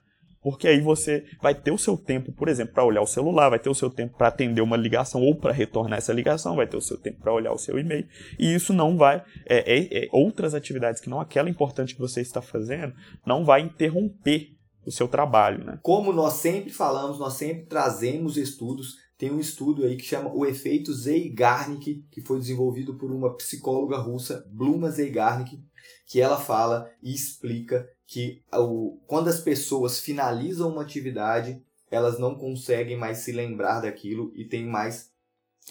Porque 0.50 0.68
aí 0.68 0.82
você 0.82 1.26
vai 1.40 1.54
ter 1.54 1.72
o 1.72 1.78
seu 1.78 1.96
tempo, 1.96 2.32
por 2.32 2.50
exemplo, 2.50 2.74
para 2.74 2.84
olhar 2.84 3.04
o 3.04 3.06
celular, 3.06 3.50
vai 3.50 3.60
ter 3.60 3.70
o 3.70 3.76
seu 3.76 3.88
tempo 3.88 4.18
para 4.18 4.30
atender 4.30 4.62
uma 4.62 4.76
ligação 4.76 5.22
ou 5.22 5.36
para 5.36 5.54
retornar 5.54 6.00
essa 6.00 6.12
ligação, 6.12 6.56
vai 6.56 6.66
ter 6.66 6.76
o 6.76 6.82
seu 6.82 6.98
tempo 6.98 7.20
para 7.20 7.32
olhar 7.32 7.54
o 7.54 7.58
seu 7.60 7.78
e-mail. 7.78 8.08
E 8.40 8.52
isso 8.56 8.74
não 8.74 8.98
vai. 8.98 9.24
É, 9.46 9.78
é, 9.78 10.06
é, 10.06 10.10
outras 10.12 10.56
atividades 10.56 11.00
que 11.00 11.10
não 11.10 11.22
aquela 11.22 11.52
importante 11.52 11.94
que 11.94 12.02
você 12.02 12.20
está 12.20 12.42
fazendo, 12.42 12.96
não 13.24 13.46
vai 13.46 13.62
interromper 13.62 14.56
o 14.84 14.92
seu 14.92 15.08
trabalho. 15.08 15.64
Né? 15.64 15.78
Como 15.84 16.12
nós 16.12 16.34
sempre 16.34 16.72
falamos, 16.72 17.20
nós 17.20 17.36
sempre 17.36 17.68
trazemos 17.68 18.36
estudos. 18.36 18.96
Tem 19.20 19.30
um 19.30 19.40
estudo 19.40 19.84
aí 19.84 19.98
que 19.98 20.04
chama 20.04 20.34
o 20.34 20.48
efeito 20.48 20.92
Zeigarnik, 20.92 22.06
que 22.10 22.22
foi 22.22 22.40
desenvolvido 22.40 22.96
por 22.96 23.12
uma 23.12 23.36
psicóloga 23.36 23.98
russa, 23.98 24.44
Bluma 24.52 24.90
Zeigarnik, 24.90 25.62
que 26.08 26.20
ela 26.20 26.40
fala 26.40 26.90
e 27.04 27.14
explica 27.14 27.88
que 28.10 28.42
o, 28.52 29.00
quando 29.06 29.28
as 29.28 29.40
pessoas 29.40 30.00
finalizam 30.00 30.72
uma 30.72 30.82
atividade, 30.82 31.62
elas 31.92 32.18
não 32.18 32.34
conseguem 32.34 32.98
mais 32.98 33.20
se 33.20 33.32
lembrar 33.32 33.82
daquilo 33.82 34.32
e 34.36 34.46
tem 34.46 34.66
mais 34.66 35.12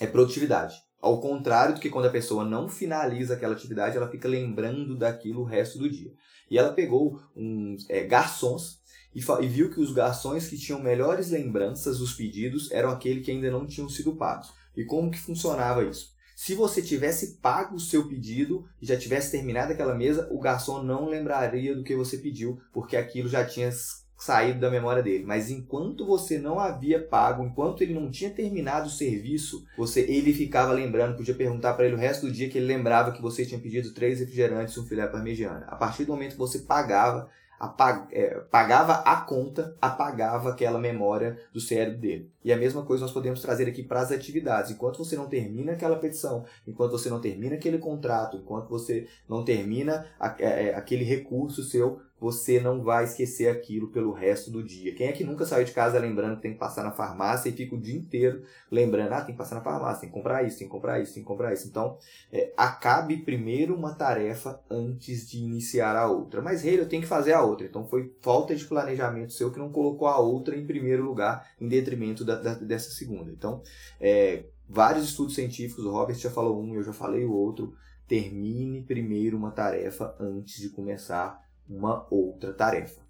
é, 0.01 0.07
produtividade. 0.07 0.77
Ao 1.01 1.21
contrário 1.21 1.75
do 1.75 1.81
que 1.81 1.91
quando 1.91 2.07
a 2.07 2.13
pessoa 2.13 2.45
não 2.45 2.69
finaliza 2.69 3.35
aquela 3.35 3.55
atividade, 3.55 3.97
ela 3.97 4.09
fica 4.09 4.29
lembrando 4.29 4.97
daquilo 4.97 5.41
o 5.41 5.45
resto 5.45 5.79
do 5.79 5.91
dia. 5.91 6.13
E 6.49 6.57
ela 6.57 6.73
pegou 6.73 7.21
uns 7.35 7.85
é, 7.91 8.05
garçons 8.05 8.81
e, 9.13 9.21
e, 9.21 9.49
viu 9.49 9.69
que 9.69 9.81
os 9.81 9.93
garçons 9.93 10.47
que 10.47 10.57
tinham 10.57 10.81
melhores 10.81 11.31
lembranças 11.31 11.99
dos 11.99 12.15
pedidos 12.15 12.71
eram 12.71 12.91
aqueles 12.91 13.25
que 13.25 13.33
ainda 13.33 13.51
não 13.51 13.67
tinham 13.67 13.89
sido 13.89 14.15
pagos. 14.15 14.53
E 14.77 14.85
como 14.85 15.11
que 15.11 15.19
funcionava 15.19 15.85
isso? 15.85 16.15
Se 16.41 16.55
você 16.55 16.81
tivesse 16.81 17.39
pago 17.43 17.75
o 17.75 17.81
seu 17.81 18.07
pedido 18.07 18.65
e 18.81 18.87
já 18.87 18.97
tivesse 18.97 19.33
terminado 19.33 19.73
aquela 19.73 19.93
mesa, 19.93 20.29
o 20.31 20.39
garçom 20.39 20.85
não 20.85 21.09
lembraria 21.09 21.75
do 21.75 21.83
que 21.83 21.97
você 21.97 22.17
pediu, 22.17 22.61
porque 22.73 22.97
aquilo 22.97 23.29
já 23.29 23.45
tinha 23.45 23.73
saído 24.17 24.61
da 24.61 24.71
memória 24.71 25.03
dele. 25.03 25.25
Mas 25.25 25.51
enquanto 25.51 26.07
você 26.07 26.39
não 26.39 26.61
havia 26.61 27.03
pago, 27.03 27.43
enquanto 27.43 27.83
ele 27.83 27.93
não 27.93 28.09
tinha 28.09 28.31
terminado 28.31 28.87
o 28.87 28.91
serviço, 28.91 29.67
você 29.77 30.03
ele 30.03 30.33
ficava 30.33 30.73
lembrando, 30.73 31.17
podia 31.17 31.35
perguntar 31.35 31.75
para 31.75 31.87
ele 31.87 31.97
o 31.97 31.99
resto 31.99 32.27
do 32.27 32.33
dia 32.33 32.49
que 32.49 32.57
ele 32.57 32.69
lembrava 32.69 33.11
que 33.11 33.21
você 33.21 33.45
tinha 33.45 33.61
pedido 33.61 33.93
três 33.93 34.21
refrigerantes 34.21 34.77
e 34.77 34.81
um 34.81 34.87
filé 34.87 35.09
parmegiana. 35.09 35.67
A 35.67 35.75
partir 35.75 36.05
do 36.05 36.13
momento 36.13 36.35
que 36.35 36.39
você 36.39 36.61
pagava, 36.61 37.29
apag, 37.59 38.07
é, 38.13 38.39
pagava 38.51 38.95
a 39.05 39.17
conta, 39.23 39.77
apagava 39.81 40.51
aquela 40.51 40.79
memória 40.79 41.37
do 41.53 41.61
cérebro 41.61 41.99
dele. 41.99 42.31
E 42.45 42.53
a 42.53 42.57
mesma 42.57 42.85
coisa 42.85 43.03
nós 43.03 43.13
podemos 43.13 43.43
trazer 43.43 43.69
aqui 43.69 43.83
para 43.83 44.01
as 44.01 44.13
atividades. 44.13 44.71
Enquanto 44.71 44.99
você 44.99 45.17
não 45.17 45.29
termina 45.29 45.73
aquela 45.73 45.97
petição, 45.97 46.45
enquanto 46.67 46.93
você 46.93 47.09
não 47.11 47.21
termina 47.21 47.57
aquele 47.57 47.79
contrato, 47.79 48.37
enquanto 48.37 48.69
você 48.69 49.09
não 49.29 49.45
termina 49.45 50.07
a, 50.19 50.37
é, 50.39 50.75
aquele 50.75 51.05
recurso 51.05 51.63
seu, 51.63 52.01
você 52.21 52.61
não 52.61 52.83
vai 52.83 53.05
esquecer 53.05 53.49
aquilo 53.49 53.89
pelo 53.89 54.13
resto 54.13 54.51
do 54.51 54.63
dia. 54.63 54.95
Quem 54.95 55.07
é 55.07 55.13
que 55.13 55.25
nunca 55.25 55.47
saiu 55.47 55.65
de 55.65 55.73
casa 55.73 55.99
lembrando 55.99 56.37
que 56.37 56.43
tem 56.43 56.53
que 56.53 56.59
passar 56.59 56.83
na 56.83 56.91
farmácia 56.91 57.49
e 57.49 57.53
fica 57.53 57.75
o 57.75 57.81
dia 57.81 57.97
inteiro 57.97 58.43
lembrando, 58.71 59.13
ah, 59.13 59.21
tem 59.21 59.35
que 59.35 59.39
passar 59.39 59.57
na 59.57 59.61
farmácia, 59.61 60.01
tem 60.01 60.09
que 60.09 60.15
comprar 60.15 60.43
isso, 60.43 60.59
tem 60.59 60.67
que 60.67 60.73
comprar 60.73 61.01
isso, 61.01 61.15
tem 61.15 61.23
que 61.23 61.27
comprar 61.29 61.53
isso. 61.53 61.69
Então, 61.69 61.97
é, 62.33 62.53
acabe 62.57 63.19
primeiro 63.19 63.75
uma 63.75 63.95
tarefa 63.95 64.61
antes 64.69 65.29
de 65.29 65.39
iniciar 65.39 65.97
a 65.97 66.09
outra. 66.09 66.43
Mas, 66.43 66.63
rei, 66.63 66.79
eu 66.79 66.89
tenho 66.89 67.03
que 67.03 67.09
fazer 67.09 67.33
a 67.33 67.43
outra. 67.43 67.67
Então, 67.67 67.87
foi 67.87 68.13
falta 68.21 68.55
de 68.55 68.65
planejamento 68.65 69.33
seu 69.33 69.53
que 69.53 69.59
não 69.59 69.71
colocou 69.71 70.09
a 70.09 70.19
outra 70.19 70.57
em 70.57 70.67
primeiro 70.67 71.05
lugar, 71.05 71.49
em 71.61 71.69
detrimento 71.69 72.25
da, 72.29 72.41
da, 72.41 72.55
dessa 72.55 72.91
segunda. 72.91 73.31
Então, 73.33 73.63
é, 73.99 74.45
vários 74.69 75.07
estudos 75.07 75.35
científicos, 75.35 75.85
o 75.85 75.91
Robert 75.91 76.17
já 76.17 76.31
falou 76.31 76.63
um, 76.63 76.75
eu 76.75 76.83
já 76.83 76.93
falei 76.93 77.25
o 77.25 77.33
outro. 77.33 77.75
Termine 78.07 78.83
primeiro 78.83 79.37
uma 79.37 79.51
tarefa 79.51 80.15
antes 80.21 80.61
de 80.61 80.71
começar 80.71 81.43
uma 81.69 82.07
outra 82.11 82.53
tarefa. 82.53 83.01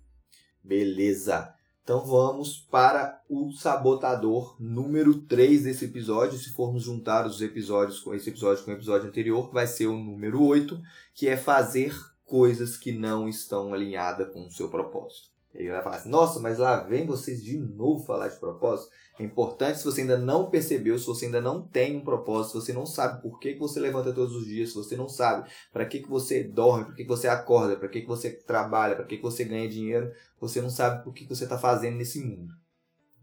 Beleza. 0.62 1.54
Então 1.82 2.04
vamos 2.04 2.58
para 2.70 3.22
o 3.30 3.50
sabotador 3.52 4.56
número 4.60 5.22
3 5.22 5.62
desse 5.62 5.86
episódio. 5.86 6.38
Se 6.38 6.52
formos 6.52 6.82
juntar 6.82 7.26
os 7.26 7.40
episódios 7.40 8.00
com 8.00 8.14
esse 8.14 8.28
episódio 8.28 8.64
com 8.64 8.70
o 8.70 8.74
episódio 8.74 9.08
anterior, 9.08 9.50
vai 9.50 9.66
ser 9.66 9.86
o 9.86 9.96
número 9.96 10.42
8, 10.42 10.78
que 11.14 11.28
é 11.28 11.36
fazer 11.36 11.96
coisas 12.26 12.76
que 12.76 12.92
não 12.92 13.26
estão 13.26 13.72
alinhadas 13.72 14.30
com 14.32 14.46
o 14.46 14.50
seu 14.50 14.68
propósito. 14.68 15.37
E 15.54 15.62
aí 15.62 15.68
vai 15.68 15.82
falar 15.82 15.96
assim, 15.96 16.10
nossa, 16.10 16.38
mas 16.40 16.58
lá 16.58 16.82
vem 16.84 17.06
vocês 17.06 17.42
de 17.42 17.58
novo 17.58 18.04
falar 18.04 18.28
de 18.28 18.38
propósito. 18.38 18.90
É 19.18 19.24
importante 19.24 19.78
se 19.78 19.84
você 19.84 20.02
ainda 20.02 20.18
não 20.18 20.50
percebeu, 20.50 20.98
se 20.98 21.06
você 21.06 21.26
ainda 21.26 21.40
não 21.40 21.66
tem 21.66 21.96
um 21.96 22.04
propósito, 22.04 22.60
se 22.60 22.66
você 22.66 22.72
não 22.72 22.86
sabe 22.86 23.22
por 23.22 23.40
que, 23.40 23.54
que 23.54 23.58
você 23.58 23.80
levanta 23.80 24.12
todos 24.12 24.36
os 24.36 24.44
dias, 24.46 24.68
se 24.68 24.74
você 24.74 24.96
não 24.96 25.08
sabe 25.08 25.50
para 25.72 25.86
que, 25.86 26.00
que 26.00 26.08
você 26.08 26.44
dorme, 26.44 26.84
para 26.84 26.94
que, 26.94 27.02
que 27.02 27.08
você 27.08 27.26
acorda, 27.26 27.76
para 27.76 27.88
que, 27.88 28.02
que 28.02 28.06
você 28.06 28.30
trabalha, 28.30 28.94
para 28.94 29.06
que, 29.06 29.16
que 29.16 29.22
você 29.22 29.42
ganha 29.44 29.68
dinheiro, 29.68 30.12
você 30.40 30.60
não 30.60 30.70
sabe 30.70 31.02
por 31.02 31.12
que, 31.12 31.24
que 31.24 31.34
você 31.34 31.44
está 31.44 31.58
fazendo 31.58 31.96
nesse 31.96 32.20
mundo. 32.20 32.52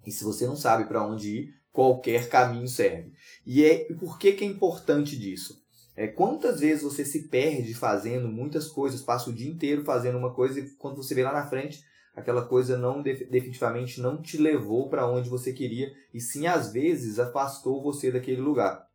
E 0.06 0.12
se 0.12 0.24
você 0.24 0.46
não 0.46 0.56
sabe 0.56 0.86
para 0.86 1.06
onde 1.06 1.30
ir, 1.30 1.54
qualquer 1.72 2.28
caminho 2.28 2.68
serve. 2.68 3.14
E 3.46 3.64
é 3.64 3.86
por 3.94 4.18
que, 4.18 4.34
que 4.34 4.44
é 4.44 4.48
importante 4.48 5.18
disso? 5.18 5.64
É, 5.96 6.08
quantas 6.08 6.60
vezes 6.60 6.84
você 6.84 7.06
se 7.06 7.30
perde 7.30 7.74
fazendo 7.74 8.28
muitas 8.28 8.68
coisas, 8.68 9.02
passa 9.02 9.30
o 9.30 9.34
dia 9.34 9.50
inteiro 9.50 9.86
fazendo 9.86 10.18
uma 10.18 10.34
coisa 10.34 10.60
e 10.60 10.70
quando 10.72 10.98
você 10.98 11.16
vê 11.16 11.24
lá 11.24 11.32
na 11.32 11.48
frente, 11.48 11.82
aquela 12.16 12.46
coisa 12.46 12.78
não 12.78 13.02
definitivamente 13.02 14.00
não 14.00 14.22
te 14.22 14.38
levou 14.38 14.90
para 14.90 15.10
onde 15.10 15.30
você 15.30 15.52
queria 15.52 15.92
e 16.14 16.22
sim 16.22 16.48
às 16.48 16.72
vezes 16.72 17.20
afastou 17.20 17.84
você 17.84 18.12
daquele 18.12 18.42
lugar. 18.42 18.88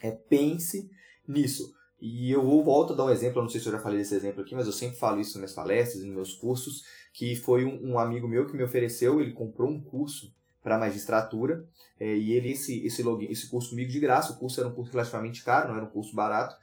É, 0.00 0.10
pense 0.10 0.90
nisso. 1.26 1.74
E 2.00 2.32
eu 2.32 2.42
vou 2.42 2.64
volto 2.64 2.92
a 2.92 2.96
dar 2.96 3.04
um 3.04 3.10
exemplo, 3.10 3.38
eu 3.38 3.42
não 3.42 3.48
sei 3.48 3.60
se 3.60 3.66
eu 3.68 3.72
já 3.72 3.78
falei 3.78 3.98
desse 3.98 4.14
exemplo 4.14 4.42
aqui, 4.42 4.54
mas 4.54 4.66
eu 4.66 4.72
sempre 4.72 4.98
falo 4.98 5.20
isso 5.20 5.30
nas 5.30 5.36
minhas 5.38 5.52
palestras, 5.52 6.02
nos 6.02 6.12
meus 6.12 6.34
cursos, 6.34 6.82
que 7.12 7.36
foi 7.36 7.64
um, 7.64 7.92
um 7.92 7.98
amigo 7.98 8.26
meu 8.26 8.44
que 8.44 8.56
me 8.56 8.64
ofereceu, 8.64 9.20
ele 9.20 9.32
comprou 9.32 9.70
um 9.70 9.80
curso 9.80 10.34
para 10.60 10.78
magistratura, 10.78 11.64
é, 12.00 12.16
e 12.16 12.32
ele 12.32 12.50
esse 12.50 12.84
esse 12.84 13.02
login, 13.02 13.26
esse 13.26 13.48
curso 13.48 13.70
comigo 13.70 13.90
de 13.90 14.00
graça, 14.00 14.32
o 14.32 14.36
curso 14.36 14.60
era 14.60 14.68
um 14.68 14.74
curso 14.74 14.90
relativamente 14.92 15.44
caro, 15.44 15.68
não 15.68 15.76
era 15.76 15.84
um 15.84 15.90
curso 15.90 16.14
barato, 16.14 16.56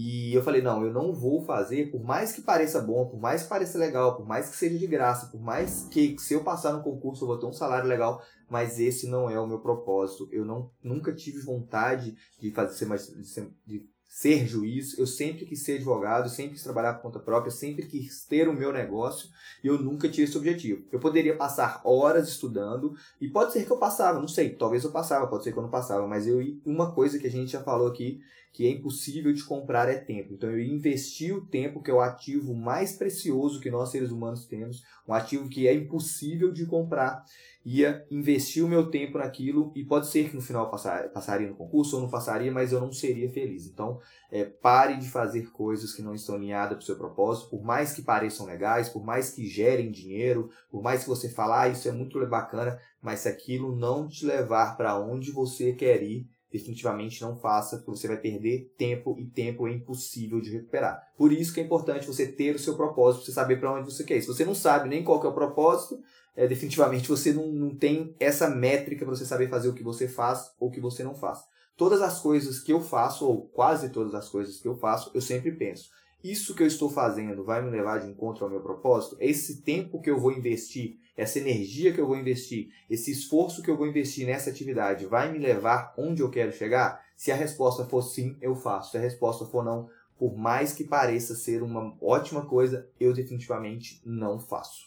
e 0.00 0.32
eu 0.32 0.44
falei, 0.44 0.62
não, 0.62 0.84
eu 0.84 0.92
não 0.92 1.12
vou 1.12 1.44
fazer, 1.44 1.90
por 1.90 2.00
mais 2.00 2.30
que 2.30 2.40
pareça 2.40 2.80
bom, 2.80 3.08
por 3.08 3.18
mais 3.18 3.42
que 3.42 3.48
pareça 3.48 3.76
legal, 3.76 4.16
por 4.16 4.24
mais 4.24 4.48
que 4.48 4.56
seja 4.56 4.78
de 4.78 4.86
graça, 4.86 5.26
por 5.26 5.40
mais 5.40 5.88
que 5.90 6.16
se 6.20 6.34
eu 6.34 6.44
passar 6.44 6.72
no 6.72 6.84
concurso 6.84 7.24
eu 7.24 7.26
vou 7.26 7.36
ter 7.36 7.46
um 7.46 7.52
salário 7.52 7.88
legal, 7.88 8.22
mas 8.48 8.78
esse 8.78 9.08
não 9.08 9.28
é 9.28 9.40
o 9.40 9.46
meu 9.48 9.58
propósito. 9.58 10.28
Eu 10.30 10.44
não, 10.44 10.70
nunca 10.80 11.12
tive 11.12 11.40
vontade 11.40 12.16
de 12.40 12.52
fazer 12.52 12.86
de 12.86 13.24
ser, 13.24 13.50
de 13.66 13.88
ser 14.08 14.46
juiz, 14.46 14.96
eu 14.96 15.04
sempre 15.04 15.44
quis 15.44 15.64
ser 15.64 15.78
advogado, 15.78 16.28
sempre 16.28 16.52
quis 16.52 16.62
trabalhar 16.62 16.94
por 16.94 17.02
conta 17.02 17.18
própria, 17.18 17.50
sempre 17.50 17.84
quis 17.84 18.24
ter 18.24 18.48
o 18.48 18.54
meu 18.54 18.72
negócio 18.72 19.28
e 19.64 19.66
eu 19.66 19.78
nunca 19.78 20.08
tive 20.08 20.28
esse 20.28 20.38
objetivo. 20.38 20.84
Eu 20.92 21.00
poderia 21.00 21.36
passar 21.36 21.80
horas 21.84 22.28
estudando 22.28 22.94
e 23.20 23.28
pode 23.28 23.52
ser 23.52 23.66
que 23.66 23.72
eu 23.72 23.78
passava, 23.78 24.20
não 24.20 24.28
sei, 24.28 24.50
talvez 24.50 24.84
eu 24.84 24.92
passava, 24.92 25.26
pode 25.26 25.42
ser 25.42 25.50
que 25.50 25.58
eu 25.58 25.62
não 25.64 25.70
passava, 25.70 26.06
mas 26.06 26.24
eu 26.28 26.38
uma 26.64 26.94
coisa 26.94 27.18
que 27.18 27.26
a 27.26 27.30
gente 27.30 27.50
já 27.50 27.64
falou 27.64 27.88
aqui 27.88 28.20
que 28.52 28.66
é 28.66 28.70
impossível 28.70 29.32
de 29.32 29.44
comprar 29.44 29.88
é 29.88 29.96
tempo. 29.96 30.34
Então 30.34 30.50
eu 30.50 30.60
investi 30.60 31.32
o 31.32 31.46
tempo, 31.46 31.82
que 31.82 31.90
é 31.90 31.94
o 31.94 32.00
ativo 32.00 32.54
mais 32.54 32.96
precioso 32.96 33.60
que 33.60 33.70
nós 33.70 33.90
seres 33.90 34.10
humanos 34.10 34.46
temos, 34.46 34.82
um 35.06 35.14
ativo 35.14 35.48
que 35.48 35.68
é 35.68 35.74
impossível 35.74 36.52
de 36.52 36.66
comprar, 36.66 37.24
ia 37.64 38.06
investir 38.10 38.64
o 38.64 38.68
meu 38.68 38.90
tempo 38.90 39.18
naquilo 39.18 39.72
e 39.74 39.84
pode 39.84 40.06
ser 40.06 40.30
que 40.30 40.36
no 40.36 40.40
final 40.40 40.70
passar, 40.70 41.10
passaria 41.10 41.48
no 41.48 41.54
concurso 41.54 41.96
ou 41.96 42.02
não 42.02 42.10
passaria, 42.10 42.50
mas 42.50 42.72
eu 42.72 42.80
não 42.80 42.92
seria 42.92 43.30
feliz. 43.30 43.66
Então, 43.66 44.00
é, 44.30 44.44
pare 44.44 44.96
de 44.96 45.08
fazer 45.08 45.50
coisas 45.50 45.92
que 45.92 46.02
não 46.02 46.14
estão 46.14 46.36
alinhadas 46.36 46.76
para 46.76 46.82
o 46.82 46.86
seu 46.86 46.96
propósito, 46.96 47.50
por 47.50 47.62
mais 47.62 47.92
que 47.92 48.02
pareçam 48.02 48.46
legais, 48.46 48.88
por 48.88 49.04
mais 49.04 49.30
que 49.30 49.46
gerem 49.46 49.90
dinheiro, 49.90 50.50
por 50.70 50.82
mais 50.82 51.02
que 51.02 51.08
você 51.08 51.28
fale, 51.28 51.52
ah, 51.52 51.68
isso 51.68 51.88
é 51.88 51.92
muito 51.92 52.18
bacana, 52.26 52.80
mas 53.02 53.20
se 53.20 53.28
aquilo 53.28 53.76
não 53.76 54.08
te 54.08 54.24
levar 54.24 54.76
para 54.76 54.98
onde 54.98 55.30
você 55.30 55.72
quer 55.72 56.02
ir, 56.02 56.26
definitivamente 56.52 57.20
não 57.20 57.36
faça, 57.36 57.76
porque 57.76 57.90
você 57.90 58.08
vai 58.08 58.16
perder 58.16 58.72
tempo 58.76 59.16
e 59.18 59.26
tempo 59.26 59.68
é 59.68 59.72
impossível 59.72 60.40
de 60.40 60.50
recuperar. 60.50 61.00
Por 61.16 61.32
isso 61.32 61.52
que 61.52 61.60
é 61.60 61.62
importante 61.62 62.06
você 62.06 62.26
ter 62.26 62.54
o 62.54 62.58
seu 62.58 62.74
propósito, 62.76 63.24
você 63.24 63.32
saber 63.32 63.60
para 63.60 63.72
onde 63.72 63.92
você 63.92 64.04
quer 64.04 64.16
ir. 64.16 64.22
Se 64.22 64.28
você 64.28 64.44
não 64.44 64.54
sabe 64.54 64.88
nem 64.88 65.04
qual 65.04 65.22
é 65.22 65.28
o 65.28 65.34
propósito, 65.34 66.00
é, 66.34 66.46
definitivamente 66.46 67.08
você 67.08 67.32
não, 67.32 67.48
não 67.48 67.74
tem 67.74 68.14
essa 68.18 68.48
métrica 68.48 69.04
para 69.04 69.14
você 69.14 69.26
saber 69.26 69.48
fazer 69.48 69.68
o 69.68 69.74
que 69.74 69.82
você 69.82 70.08
faz 70.08 70.52
ou 70.58 70.68
o 70.68 70.70
que 70.70 70.80
você 70.80 71.02
não 71.02 71.14
faz. 71.14 71.40
Todas 71.76 72.00
as 72.00 72.20
coisas 72.20 72.58
que 72.60 72.72
eu 72.72 72.80
faço, 72.80 73.26
ou 73.26 73.48
quase 73.48 73.90
todas 73.90 74.14
as 74.14 74.28
coisas 74.28 74.60
que 74.60 74.66
eu 74.66 74.76
faço, 74.76 75.10
eu 75.14 75.20
sempre 75.20 75.52
penso, 75.52 75.90
isso 76.22 76.54
que 76.54 76.62
eu 76.62 76.66
estou 76.66 76.90
fazendo 76.90 77.44
vai 77.44 77.62
me 77.62 77.70
levar 77.70 77.98
de 77.98 78.08
encontro 78.08 78.44
ao 78.44 78.50
meu 78.50 78.60
propósito? 78.60 79.16
Esse 79.20 79.62
tempo 79.62 80.00
que 80.00 80.10
eu 80.10 80.18
vou 80.18 80.32
investir 80.32 80.98
essa 81.18 81.40
energia 81.40 81.92
que 81.92 82.00
eu 82.00 82.06
vou 82.06 82.16
investir, 82.16 82.68
esse 82.88 83.10
esforço 83.10 83.60
que 83.60 83.68
eu 83.68 83.76
vou 83.76 83.88
investir 83.88 84.24
nessa 84.24 84.50
atividade 84.50 85.04
vai 85.04 85.32
me 85.32 85.40
levar 85.40 85.92
onde 85.98 86.22
eu 86.22 86.30
quero 86.30 86.52
chegar? 86.52 87.04
Se 87.16 87.32
a 87.32 87.34
resposta 87.34 87.84
for 87.84 88.02
sim, 88.02 88.36
eu 88.40 88.54
faço. 88.54 88.92
Se 88.92 88.98
a 88.98 89.00
resposta 89.00 89.44
for 89.44 89.64
não, 89.64 89.90
por 90.16 90.36
mais 90.36 90.72
que 90.72 90.84
pareça 90.84 91.34
ser 91.34 91.60
uma 91.60 91.92
ótima 92.00 92.46
coisa, 92.46 92.88
eu 93.00 93.12
definitivamente 93.12 94.00
não 94.06 94.38
faço. 94.38 94.86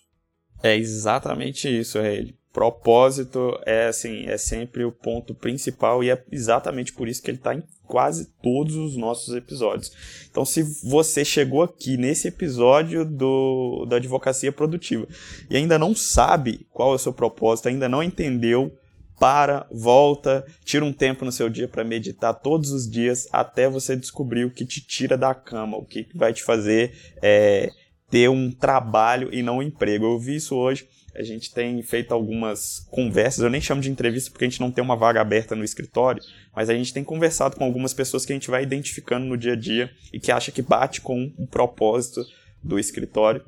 É 0.64 0.76
exatamente 0.76 1.68
isso, 1.68 1.98
é 1.98 2.26
Propósito 2.54 3.58
é 3.66 3.88
assim, 3.88 4.26
é 4.26 4.38
sempre 4.38 4.84
o 4.84 4.92
ponto 4.92 5.34
principal 5.34 6.04
e 6.04 6.10
é 6.12 6.22
exatamente 6.30 6.92
por 6.92 7.08
isso 7.08 7.24
que 7.24 7.32
ele 7.32 7.38
está 7.38 7.56
em 7.56 7.64
quase 7.88 8.26
todos 8.44 8.76
os 8.76 8.98
nossos 8.98 9.34
episódios. 9.34 9.92
Então, 10.30 10.44
se 10.44 10.62
você 10.84 11.24
chegou 11.24 11.64
aqui 11.64 11.96
nesse 11.96 12.28
episódio 12.28 13.06
do, 13.06 13.86
da 13.88 13.96
advocacia 13.96 14.52
produtiva 14.52 15.08
e 15.50 15.56
ainda 15.56 15.80
não 15.80 15.96
sabe 15.96 16.68
qual 16.72 16.92
é 16.92 16.96
o 16.96 17.00
seu 17.00 17.14
propósito, 17.14 17.70
ainda 17.70 17.88
não 17.88 18.04
entendeu, 18.04 18.78
para, 19.18 19.68
volta, 19.72 20.44
tira 20.66 20.84
um 20.84 20.92
tempo 20.92 21.24
no 21.24 21.32
seu 21.32 21.48
dia 21.48 21.68
para 21.68 21.84
meditar 21.84 22.34
todos 22.34 22.72
os 22.72 22.90
dias 22.90 23.28
até 23.32 23.70
você 23.70 23.96
descobrir 23.96 24.46
o 24.46 24.52
que 24.52 24.66
te 24.66 24.82
tira 24.82 25.16
da 25.16 25.36
cama, 25.36 25.78
o 25.78 25.86
que 25.86 26.08
vai 26.16 26.34
te 26.34 26.42
fazer 26.44 26.92
é, 27.22 27.70
ter 28.12 28.30
um 28.30 28.52
trabalho 28.52 29.30
e 29.34 29.42
não 29.42 29.58
um 29.58 29.64
emprego. 29.64 30.06
Eu 30.06 30.20
vi 30.20 30.36
isso 30.36 30.56
hoje 30.56 30.88
a 31.16 31.24
gente 31.24 31.54
tem 31.54 31.82
feito 31.82 32.14
algumas 32.14 32.80
conversas, 32.90 33.44
eu 33.44 33.50
nem 33.50 33.62
chamo 33.62 33.82
de 33.82 33.92
entrevista 33.92 34.32
porque 34.32 34.46
a 34.46 34.50
gente 34.50 34.62
não 34.62 34.72
tem 34.72 34.84
uma 34.84 34.96
vaga 34.96 35.20
aberta 35.20 35.56
no 35.56 35.64
escritório, 35.64 36.24
mas 36.56 36.70
a 36.70 36.74
gente 36.74 36.94
tem 36.94 37.04
conversado 37.04 37.56
com 37.56 37.66
algumas 37.66 37.94
pessoas 37.94 38.26
que 38.26 38.32
a 38.32 38.36
gente 38.36 38.50
vai 38.50 38.64
identificando 38.64 39.26
no 39.26 39.38
dia 39.38 39.54
a 39.54 39.56
dia 39.56 39.92
e 40.14 40.20
que 40.20 40.32
acha 40.32 40.52
que 40.52 40.62
bate 40.62 41.02
com 41.02 41.34
o 41.38 41.48
propósito 41.48 42.24
do 42.64 42.80
escritório. 42.80 43.44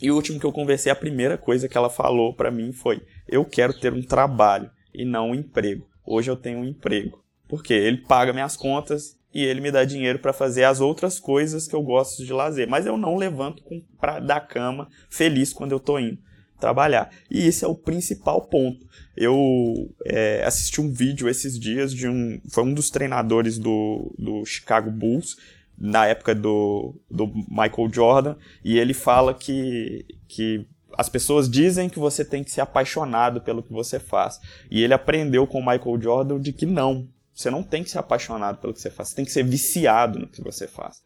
E 0.00 0.10
o 0.10 0.14
último 0.14 0.38
que 0.38 0.46
eu 0.46 0.52
conversei, 0.52 0.90
a 0.90 0.96
primeira 0.96 1.38
coisa 1.38 1.68
que 1.68 1.76
ela 1.76 1.88
falou 1.88 2.34
para 2.34 2.50
mim 2.50 2.72
foi: 2.72 3.00
"Eu 3.26 3.44
quero 3.44 3.72
ter 3.78 3.92
um 3.92 4.02
trabalho 4.02 4.70
e 4.92 5.04
não 5.04 5.30
um 5.30 5.34
emprego. 5.34 5.88
Hoje 6.04 6.30
eu 6.30 6.36
tenho 6.36 6.58
um 6.58 6.64
emprego, 6.64 7.22
porque 7.48 7.72
ele 7.72 7.98
paga 7.98 8.32
minhas 8.32 8.56
contas 8.56 9.16
e 9.34 9.44
ele 9.44 9.60
me 9.60 9.70
dá 9.70 9.84
dinheiro 9.84 10.18
para 10.18 10.32
fazer 10.32 10.64
as 10.64 10.80
outras 10.80 11.18
coisas 11.18 11.66
que 11.66 11.74
eu 11.74 11.82
gosto 11.82 12.24
de 12.24 12.32
lazer, 12.32 12.68
mas 12.68 12.86
eu 12.86 12.96
não 12.96 13.16
levanto 13.16 13.62
com, 13.62 13.82
pra, 14.00 14.20
da 14.20 14.40
cama 14.40 14.88
feliz 15.08 15.52
quando 15.52 15.72
eu 15.72 15.80
tô 15.80 15.98
indo 15.98 16.18
trabalhar. 16.62 17.10
E 17.28 17.44
esse 17.44 17.64
é 17.64 17.68
o 17.68 17.74
principal 17.74 18.42
ponto. 18.42 18.86
Eu 19.16 19.90
é, 20.06 20.44
assisti 20.44 20.80
um 20.80 20.92
vídeo 20.92 21.28
esses 21.28 21.58
dias 21.58 21.92
de 21.92 22.06
um. 22.06 22.40
Foi 22.48 22.62
um 22.62 22.72
dos 22.72 22.88
treinadores 22.88 23.58
do, 23.58 24.14
do 24.16 24.44
Chicago 24.44 24.88
Bulls, 24.88 25.36
na 25.76 26.06
época 26.06 26.34
do, 26.34 26.94
do 27.10 27.26
Michael 27.48 27.92
Jordan, 27.92 28.36
e 28.64 28.78
ele 28.78 28.94
fala 28.94 29.34
que, 29.34 30.06
que 30.28 30.64
as 30.96 31.08
pessoas 31.08 31.50
dizem 31.50 31.88
que 31.88 31.98
você 31.98 32.24
tem 32.24 32.44
que 32.44 32.50
ser 32.52 32.60
apaixonado 32.60 33.40
pelo 33.40 33.62
que 33.62 33.72
você 33.72 33.98
faz. 33.98 34.38
E 34.70 34.82
ele 34.82 34.94
aprendeu 34.94 35.46
com 35.46 35.58
o 35.58 35.66
Michael 35.66 36.00
Jordan 36.00 36.40
de 36.40 36.52
que 36.52 36.64
não. 36.64 37.08
Você 37.42 37.50
não 37.50 37.62
tem 37.62 37.82
que 37.82 37.90
ser 37.90 37.98
apaixonado 37.98 38.58
pelo 38.58 38.72
que 38.72 38.80
você 38.80 38.90
faz, 38.90 39.08
você 39.08 39.16
tem 39.16 39.24
que 39.24 39.32
ser 39.32 39.42
viciado 39.42 40.18
no 40.18 40.28
que 40.28 40.42
você 40.42 40.68
faz. 40.68 41.02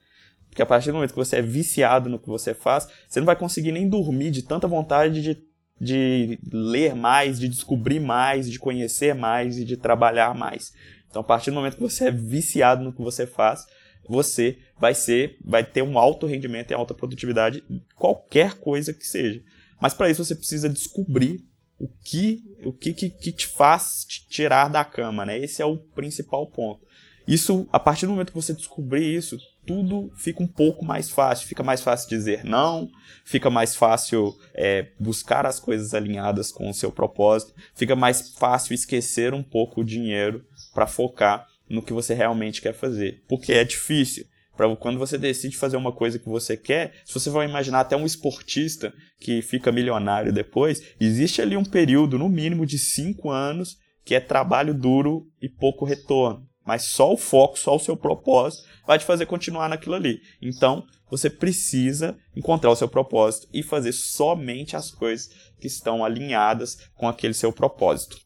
Porque 0.49 0.62
a 0.62 0.66
partir 0.66 0.88
do 0.88 0.95
momento 0.95 1.11
que 1.11 1.16
você 1.16 1.37
é 1.37 1.43
viciado 1.43 2.09
no 2.09 2.19
que 2.19 2.28
você 2.28 2.55
faz, 2.55 2.88
você 3.09 3.21
não 3.21 3.26
vai 3.26 3.37
conseguir 3.37 3.73
nem 3.73 3.88
dormir 3.88 4.31
de 4.31 4.43
tanta 4.43 4.66
vontade 4.66 5.23
de, 5.23 5.43
de 5.81 6.38
ler 6.52 6.95
mais, 6.95 7.38
de 7.38 7.49
descobrir 7.49 8.00
mais, 8.00 8.50
de 8.50 8.59
conhecer 8.59 9.14
mais 9.14 9.59
e 9.59 9.64
de 9.64 9.76
trabalhar 9.76 10.35
mais. 10.35 10.73
Então, 11.09 11.21
a 11.21 11.25
partir 11.25 11.50
do 11.50 11.57
momento 11.57 11.76
que 11.76 11.83
você 11.83 12.09
é 12.09 12.11
viciado 12.11 12.85
no 12.85 12.93
que 12.93 13.02
você 13.02 13.26
faz, 13.26 13.66
você 14.09 14.59
vai 14.78 14.95
ser, 14.95 15.38
vai 15.45 15.64
ter 15.64 15.83
um 15.83 15.99
alto 15.99 16.26
rendimento 16.26 16.71
e 16.71 16.75
alta 16.75 16.95
produtividade 16.95 17.64
qualquer 17.95 18.55
coisa 18.55 18.93
que 18.93 19.07
seja. 19.07 19.43
Mas 19.81 19.95
para 19.95 20.11
isso 20.11 20.25
você 20.25 20.35
precisa 20.35 20.69
descobrir 20.69 21.45
o 21.78 21.88
que 21.88 22.43
o 22.66 22.73
que, 22.73 22.92
que, 22.92 23.11
que 23.11 23.32
te 23.32 23.46
faz 23.46 24.04
te 24.04 24.26
tirar 24.28 24.68
da 24.68 24.85
cama, 24.85 25.25
né? 25.25 25.38
Esse 25.38 25.62
é 25.62 25.64
o 25.64 25.76
principal 25.76 26.46
ponto. 26.46 26.85
Isso, 27.26 27.66
a 27.73 27.80
partir 27.80 28.06
do 28.06 28.12
momento 28.12 28.28
que 28.28 28.40
você 28.40 28.52
descobrir 28.54 29.04
isso, 29.04 29.37
tudo 29.66 30.12
fica 30.16 30.42
um 30.42 30.46
pouco 30.46 30.85
mais 30.85 31.11
fácil. 31.11 31.49
Fica 31.49 31.62
mais 31.62 31.80
fácil 31.80 32.08
dizer 32.08 32.44
não, 32.44 32.88
fica 33.25 33.50
mais 33.50 33.75
fácil 33.75 34.37
é, 34.54 34.88
buscar 34.99 35.44
as 35.44 35.58
coisas 35.58 35.92
alinhadas 35.92 36.52
com 36.52 36.70
o 36.70 36.75
seu 36.75 36.92
propósito, 36.92 37.52
fica 37.75 37.96
mais 37.96 38.30
fácil 38.30 38.75
esquecer 38.75 39.35
um 39.35 39.42
pouco 39.42 39.80
o 39.80 39.85
dinheiro 39.85 40.44
para 40.73 40.87
focar 40.87 41.46
no 41.68 41.82
que 41.82 41.92
você 41.92 42.14
realmente 42.14 42.62
quer 42.62 42.75
fazer. 42.75 43.25
Porque 43.28 43.52
é 43.52 43.64
difícil. 43.64 44.26
Para 44.56 44.75
quando 44.76 44.98
você 44.98 45.18
decide 45.18 45.56
fazer 45.56 45.76
uma 45.76 45.92
coisa 45.92 46.18
que 46.18 46.28
você 46.28 46.56
quer, 46.56 46.94
se 47.04 47.12
você 47.12 47.28
vai 47.28 47.46
imaginar 47.46 47.80
até 47.80 47.96
um 47.96 48.06
esportista 48.06 48.92
que 49.20 49.42
fica 49.42 49.70
milionário 49.70 50.32
depois, 50.32 50.82
existe 50.98 51.42
ali 51.42 51.56
um 51.56 51.64
período, 51.64 52.18
no 52.18 52.28
mínimo, 52.28 52.64
de 52.64 52.78
cinco 52.78 53.30
anos 53.30 53.78
que 54.04 54.14
é 54.14 54.20
trabalho 54.20 54.72
duro 54.72 55.26
e 55.42 55.48
pouco 55.48 55.85
retorno. 55.85 56.48
Mas 56.64 56.85
só 56.85 57.12
o 57.12 57.16
foco, 57.16 57.59
só 57.59 57.76
o 57.76 57.81
seu 57.81 57.96
propósito 57.96 58.66
vai 58.87 58.98
te 58.98 59.04
fazer 59.04 59.26
continuar 59.26 59.68
naquilo 59.68 59.94
ali. 59.94 60.20
Então, 60.40 60.85
você 61.11 61.28
precisa 61.28 62.18
encontrar 62.35 62.70
o 62.70 62.76
seu 62.76 62.88
propósito 62.88 63.48
e 63.52 63.62
fazer 63.62 63.92
somente 63.92 64.76
as 64.76 64.90
coisas 64.90 65.28
que 65.61 65.66
estão 65.66 66.04
alinhadas 66.04 66.88
com 66.94 67.09
aquele 67.09 67.35
seu 67.35 67.52
propósito. 67.52 68.16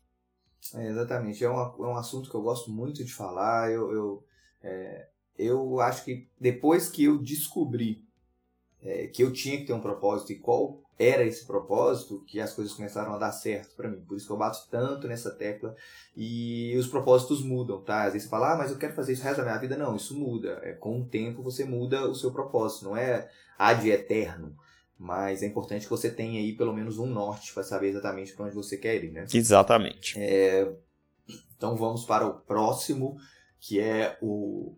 É, 0.74 0.88
exatamente. 0.88 1.44
É 1.44 1.50
um, 1.50 1.58
é 1.58 1.86
um 1.88 1.96
assunto 1.96 2.30
que 2.30 2.36
eu 2.36 2.42
gosto 2.42 2.70
muito 2.70 3.04
de 3.04 3.12
falar. 3.12 3.70
Eu, 3.70 3.92
eu, 3.92 4.24
é, 4.62 5.08
eu 5.40 5.80
acho 5.80 6.04
que 6.04 6.28
depois 6.38 6.88
que 6.88 7.04
eu 7.04 7.18
descobri 7.18 8.04
é, 8.82 9.06
que 9.08 9.22
eu 9.22 9.32
tinha 9.32 9.58
que 9.58 9.66
ter 9.66 9.72
um 9.72 9.80
propósito 9.80 10.32
e 10.32 10.38
qual 10.38 10.80
era 10.98 11.24
esse 11.24 11.46
propósito 11.46 12.22
que 12.26 12.38
as 12.38 12.52
coisas 12.52 12.74
começaram 12.74 13.14
a 13.14 13.18
dar 13.18 13.32
certo 13.32 13.74
para 13.74 13.88
mim. 13.88 14.02
Por 14.02 14.16
isso 14.16 14.26
que 14.26 14.32
eu 14.32 14.36
bato 14.36 14.68
tanto 14.70 15.08
nessa 15.08 15.30
tecla 15.30 15.74
e 16.14 16.76
os 16.76 16.86
propósitos 16.86 17.42
mudam, 17.42 17.80
tá? 17.80 18.04
Às 18.04 18.12
vezes 18.12 18.24
você 18.24 18.30
fala, 18.30 18.52
ah, 18.52 18.56
mas 18.58 18.70
eu 18.70 18.76
quero 18.76 18.94
fazer 18.94 19.14
isso 19.14 19.22
o 19.22 19.24
resto 19.24 19.38
da 19.38 19.44
minha 19.44 19.58
vida. 19.58 19.78
Não, 19.78 19.96
isso 19.96 20.14
muda. 20.18 20.60
É, 20.62 20.72
com 20.72 21.00
o 21.00 21.04
tempo 21.06 21.42
você 21.42 21.64
muda 21.64 22.06
o 22.06 22.14
seu 22.14 22.30
propósito, 22.30 22.84
não 22.84 22.96
é 22.96 23.30
ad 23.58 23.88
eterno. 23.88 24.54
Mas 24.98 25.42
é 25.42 25.46
importante 25.46 25.84
que 25.84 25.90
você 25.90 26.10
tenha 26.10 26.38
aí 26.38 26.54
pelo 26.54 26.74
menos 26.74 26.98
um 26.98 27.06
norte 27.06 27.54
para 27.54 27.62
saber 27.62 27.88
exatamente 27.88 28.34
para 28.34 28.44
onde 28.44 28.54
você 28.54 28.76
quer 28.76 29.02
ir, 29.02 29.10
né? 29.10 29.24
Exatamente. 29.32 30.18
É... 30.18 30.70
Então 31.56 31.76
vamos 31.76 32.04
para 32.04 32.26
o 32.26 32.40
próximo, 32.40 33.16
que 33.58 33.80
é 33.80 34.18
o 34.20 34.76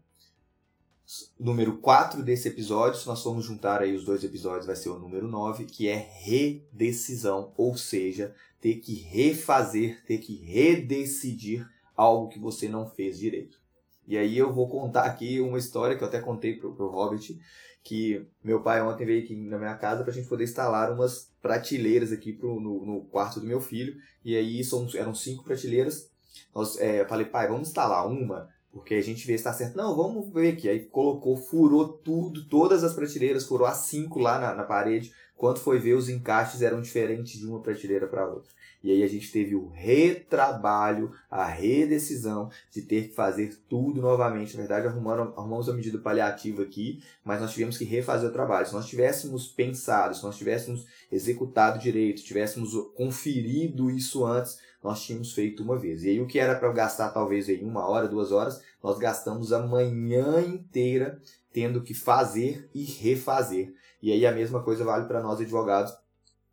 número 1.38 1.79
4 1.79 2.22
desse 2.22 2.48
episódio, 2.48 3.01
se 3.01 3.07
nós 3.07 3.22
formos 3.22 3.44
juntar 3.44 3.83
aí 3.83 3.94
os 3.94 4.05
dois 4.05 4.22
episódios, 4.25 4.66
vai 4.66 4.77
ser 4.77 4.88
o 4.88 4.98
número 4.98 5.29
9, 5.29 5.64
que 5.64 5.88
é 5.88 5.96
redecisão, 5.96 7.53
ou 7.57 7.77
seja, 7.77 8.35
ter 8.61 8.77
que 8.77 8.94
refazer, 8.94 10.03
ter 10.07 10.18
que 10.18 10.37
redecidir 10.37 11.68
algo 11.96 12.29
que 12.29 12.38
você 12.38 12.68
não 12.68 12.87
fez 12.87 13.18
direito. 13.18 13.61
E 14.07 14.16
aí 14.16 14.37
eu 14.37 14.53
vou 14.53 14.68
contar 14.68 15.05
aqui 15.05 15.40
uma 15.40 15.59
história 15.59 15.96
que 15.96 16.03
eu 16.03 16.09
até 16.09 16.20
contei 16.20 16.57
pro, 16.57 16.75
pro 16.75 16.88
Hobbit, 16.88 17.40
que 17.83 18.25
meu 18.42 18.62
pai 18.62 18.81
ontem 18.81 19.05
veio 19.05 19.25
aqui 19.25 19.35
na 19.35 19.59
minha 19.59 19.77
casa 19.77 20.03
para 20.03 20.12
a 20.12 20.14
gente 20.14 20.29
poder 20.29 20.44
instalar 20.44 20.92
umas 20.92 21.31
prateleiras 21.40 22.12
aqui 22.12 22.33
pro, 22.33 22.61
no, 22.61 22.87
no, 22.87 23.01
quarto 23.07 23.40
do 23.40 23.46
meu 23.46 23.61
filho, 23.61 23.96
e 24.25 24.37
aí 24.37 24.62
são, 24.62 24.88
eram 24.94 25.14
cinco 25.14 25.42
prateleiras, 25.42 26.09
nós, 26.55 26.79
é, 26.79 27.01
eu 27.01 27.09
falei, 27.09 27.27
pai, 27.27 27.48
vamos 27.48 27.68
instalar 27.68 28.07
uma 28.07 28.48
porque 28.72 28.94
a 28.94 29.02
gente 29.02 29.26
vê 29.26 29.35
se 29.35 29.40
está 29.40 29.52
certo. 29.52 29.76
Não, 29.76 29.94
vamos 29.94 30.32
ver 30.32 30.54
aqui. 30.54 30.68
Aí 30.68 30.80
colocou, 30.80 31.37
furou 31.37 31.87
tudo, 31.87 32.44
todas 32.46 32.82
as 32.82 32.94
prateleiras, 32.94 33.44
furou 33.44 33.66
as 33.66 33.78
cinco 33.78 34.18
lá 34.18 34.38
na, 34.38 34.54
na 34.54 34.64
parede. 34.64 35.12
Quando 35.37 35.58
foi 35.58 35.78
ver, 35.78 35.94
os 35.94 36.08
encaixes 36.08 36.62
eram 36.62 36.80
diferentes 36.80 37.38
de 37.38 37.46
uma 37.46 37.61
prateleira 37.61 38.06
para 38.06 38.26
outra. 38.26 38.50
E 38.82 38.90
aí 38.90 39.02
a 39.02 39.06
gente 39.06 39.30
teve 39.30 39.54
o 39.54 39.68
retrabalho, 39.68 41.12
a 41.30 41.44
redecisão 41.44 42.50
de 42.70 42.82
ter 42.82 43.08
que 43.08 43.14
fazer 43.14 43.56
tudo 43.68 44.00
novamente. 44.00 44.56
Na 44.56 44.62
verdade, 44.62 44.87
arrumamos 44.87 45.68
a 45.68 45.72
medida 45.72 45.98
paliativa 45.98 46.62
aqui, 46.62 47.02
mas 47.24 47.40
nós 47.40 47.52
tivemos 47.52 47.78
que 47.78 47.85
refazer 47.85 48.28
o 48.28 48.32
trabalho. 48.32 48.66
Se 48.66 48.72
nós 48.72 48.87
tivéssemos 48.87 49.46
pensado, 49.46 50.16
se 50.16 50.22
nós 50.22 50.37
tivéssemos 50.37 50.87
executado 51.11 51.78
direito, 51.78 52.22
tivéssemos 52.22 52.72
conferido 52.94 53.90
isso 53.90 54.24
antes, 54.24 54.58
nós 54.83 55.03
tínhamos 55.03 55.33
feito 55.33 55.62
uma 55.62 55.79
vez. 55.79 56.05
E 56.05 56.11
aí 56.11 56.21
o 56.21 56.27
que 56.27 56.38
era 56.38 56.55
para 56.55 56.73
gastar 56.73 57.11
talvez 57.11 57.49
aí 57.49 57.62
uma 57.62 57.87
hora, 57.87 58.09
duas 58.09 58.33
horas, 58.33 58.62
nós 58.83 58.99
gastamos 58.99 59.53
a 59.53 59.59
manhã 59.61 60.40
inteira 60.40 61.21
tendo 61.53 61.83
que 61.83 61.95
fazer 61.95 62.68
e 62.75 62.85
refazer. 62.85 63.75
E 64.03 64.11
aí 64.11 64.27
a 64.27 64.33
mesma 64.33 64.62
coisa 64.62 64.85
vale 64.85 65.07
para 65.07 65.23
nós 65.23 65.40
advogados 65.40 65.95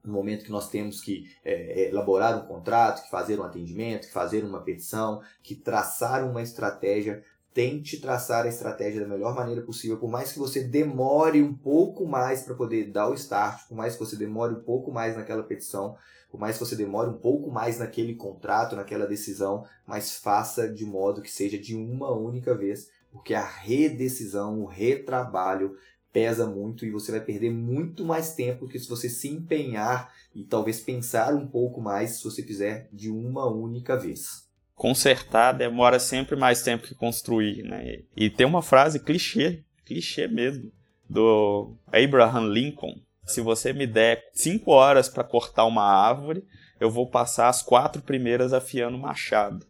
no 0.04 0.14
momento 0.14 0.46
que 0.46 0.52
nós 0.52 0.70
temos 0.70 1.02
que 1.02 1.30
é, 1.44 1.54
é, 1.54 1.90
elaborar 1.90 2.38
um 2.38 2.48
contrato, 2.48 3.04
que 3.04 3.10
fazer 3.10 3.40
um 3.40 3.44
atendimento, 3.44 4.08
que 4.08 4.14
fazer 4.14 4.44
uma 4.44 4.62
petição, 4.62 5.22
que 5.44 5.56
traçar 5.56 6.26
uma 6.26 6.42
estratégia, 6.42 7.24
tente 7.60 8.00
traçar 8.00 8.46
a 8.46 8.48
estratégia 8.48 9.02
da 9.02 9.08
melhor 9.08 9.36
maneira 9.36 9.62
possível, 9.62 9.98
por 9.98 10.10
mais 10.10 10.32
que 10.32 10.40
você 10.40 10.64
demore 10.64 11.44
um 11.44 11.54
pouco 11.54 12.08
mais 12.08 12.42
para 12.42 12.56
poder 12.56 12.90
dar 12.90 13.10
o 13.10 13.14
start, 13.14 13.68
por 13.68 13.76
mais 13.76 13.96
que 13.96 14.00
você 14.00 14.16
demore 14.16 14.54
um 14.54 14.62
pouco 14.62 14.94
mais 14.94 15.18
naquela 15.18 15.44
petição, 15.44 15.98
por 16.32 16.40
mais 16.40 16.58
que 16.58 16.64
você 16.64 16.74
demore 16.74 17.10
um 17.10 17.18
pouco 17.18 17.52
mais 17.52 17.78
naquele 17.78 18.16
contrato, 18.16 18.78
naquela 18.78 19.06
decisão, 19.06 19.66
mas 19.86 20.16
faça 20.20 20.70
de 20.70 20.86
modo 20.86 21.22
que 21.22 21.30
seja 21.30 21.58
de 21.58 21.76
uma 21.76 22.10
única 22.14 22.56
vez, 22.56 22.90
porque 23.12 23.34
a 23.34 23.46
redecisão, 23.46 24.62
o 24.62 24.66
retrabalho 24.66 25.76
pesa 26.14 26.48
muito 26.48 26.86
e 26.86 26.92
você 26.92 27.12
vai 27.12 27.20
perder 27.20 27.52
muito 27.52 28.06
mais 28.06 28.36
tempo 28.36 28.70
que 28.70 28.80
se 28.80 28.88
você 28.88 29.10
se 29.10 29.28
empenhar 29.28 30.14
e 30.34 30.46
talvez 30.46 30.80
pensar 30.80 31.36
um 31.36 31.46
pouco 31.46 31.82
mais 31.82 32.12
se 32.12 32.24
você 32.24 32.42
fizer 32.42 32.88
de 32.94 33.12
uma 33.12 33.52
única 33.52 33.98
vez. 33.98 34.49
Consertar 34.80 35.52
demora 35.52 36.00
sempre 36.00 36.38
mais 36.38 36.62
tempo 36.62 36.88
que 36.88 36.96
construir, 36.96 37.64
né? 37.64 38.00
E 38.16 38.30
tem 38.30 38.48
uma 38.48 38.62
frase 38.62 39.02
clichê, 39.02 39.62
clichê 39.86 40.26
mesmo, 40.26 40.72
do 41.10 41.76
Abraham 41.92 42.48
Lincoln, 42.48 42.96
se 43.26 43.42
você 43.42 43.74
me 43.74 43.86
der 43.86 44.30
cinco 44.32 44.72
horas 44.72 45.10
para 45.10 45.22
cortar 45.22 45.66
uma 45.66 45.84
árvore, 45.84 46.48
eu 46.80 46.90
vou 46.90 47.06
passar 47.06 47.50
as 47.50 47.62
quatro 47.62 48.02
primeiras 48.02 48.54
afiando 48.54 48.96
o 48.96 49.02
machado. 49.02 49.66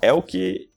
É 0.00 0.14
o 0.14 0.22
que 0.22 0.70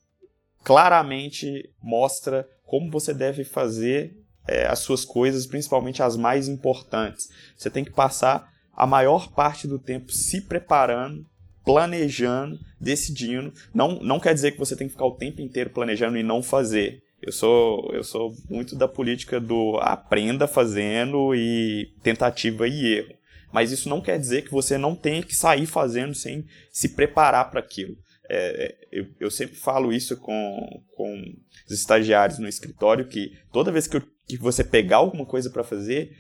claramente 0.62 1.74
mostra 1.82 2.46
como 2.66 2.92
você 2.92 3.14
deve 3.14 3.46
fazer 3.46 4.22
é, 4.50 4.68
as 4.68 4.80
suas 4.80 5.06
coisas, 5.06 5.48
principalmente 5.48 6.04
as 6.04 6.18
mais 6.18 6.50
importantes. 6.50 7.30
Você 7.56 7.70
tem 7.70 7.86
que 7.86 7.92
passar 7.92 8.52
a 8.76 8.86
maior 8.86 9.32
parte 9.32 9.66
do 9.66 9.80
tempo 9.80 10.12
se 10.12 10.42
preparando, 10.42 11.26
planejando, 11.70 12.60
decidindo. 12.82 13.54
Não, 13.72 14.00
não 14.00 14.20
quer 14.20 14.34
dizer 14.34 14.54
que 14.54 14.58
você 14.58 14.76
tem 14.76 14.88
que 14.88 14.94
ficar 14.94 15.06
o 15.06 15.16
tempo 15.16 15.40
inteiro 15.40 15.70
planejando 15.70 16.18
e 16.18 16.24
não 16.24 16.42
fazer. 16.42 17.04
Eu 17.22 17.32
sou, 17.32 17.92
eu 17.94 18.04
sou 18.04 18.34
muito 18.50 18.76
da 18.76 18.88
política 18.88 19.40
do 19.40 19.78
aprenda 19.80 20.48
fazendo 20.48 21.36
e 21.36 21.94
tentativa 22.02 22.68
e 22.68 22.96
erro. 22.98 23.14
Mas 23.54 23.72
isso 23.72 23.88
não 23.88 24.02
quer 24.02 24.18
dizer 24.18 24.44
que 24.44 24.52
você 24.52 24.80
não 24.80 24.96
tenha 24.96 25.22
que 25.22 25.36
sair 25.36 25.68
fazendo 25.68 26.16
sem 26.16 26.44
se 26.72 26.90
preparar 26.90 27.52
para 27.52 27.60
aquilo. 27.60 27.96
É, 28.28 28.76
eu, 28.92 29.06
eu, 29.20 29.30
sempre 29.30 29.56
falo 29.56 29.94
isso 29.94 30.18
com, 30.18 30.84
com 30.96 31.36
os 31.68 31.72
estagiários 31.72 32.40
no 32.40 32.48
escritório, 32.48 33.08
que 33.08 33.38
toda 33.52 33.72
vez 33.72 33.86
que, 33.86 33.98
eu, 33.98 34.04
que 34.28 34.38
você 34.38 34.64
pegar 34.64 34.98
alguma 34.98 35.26
coisa 35.26 35.52
para 35.52 35.64
fazer, 35.64 36.16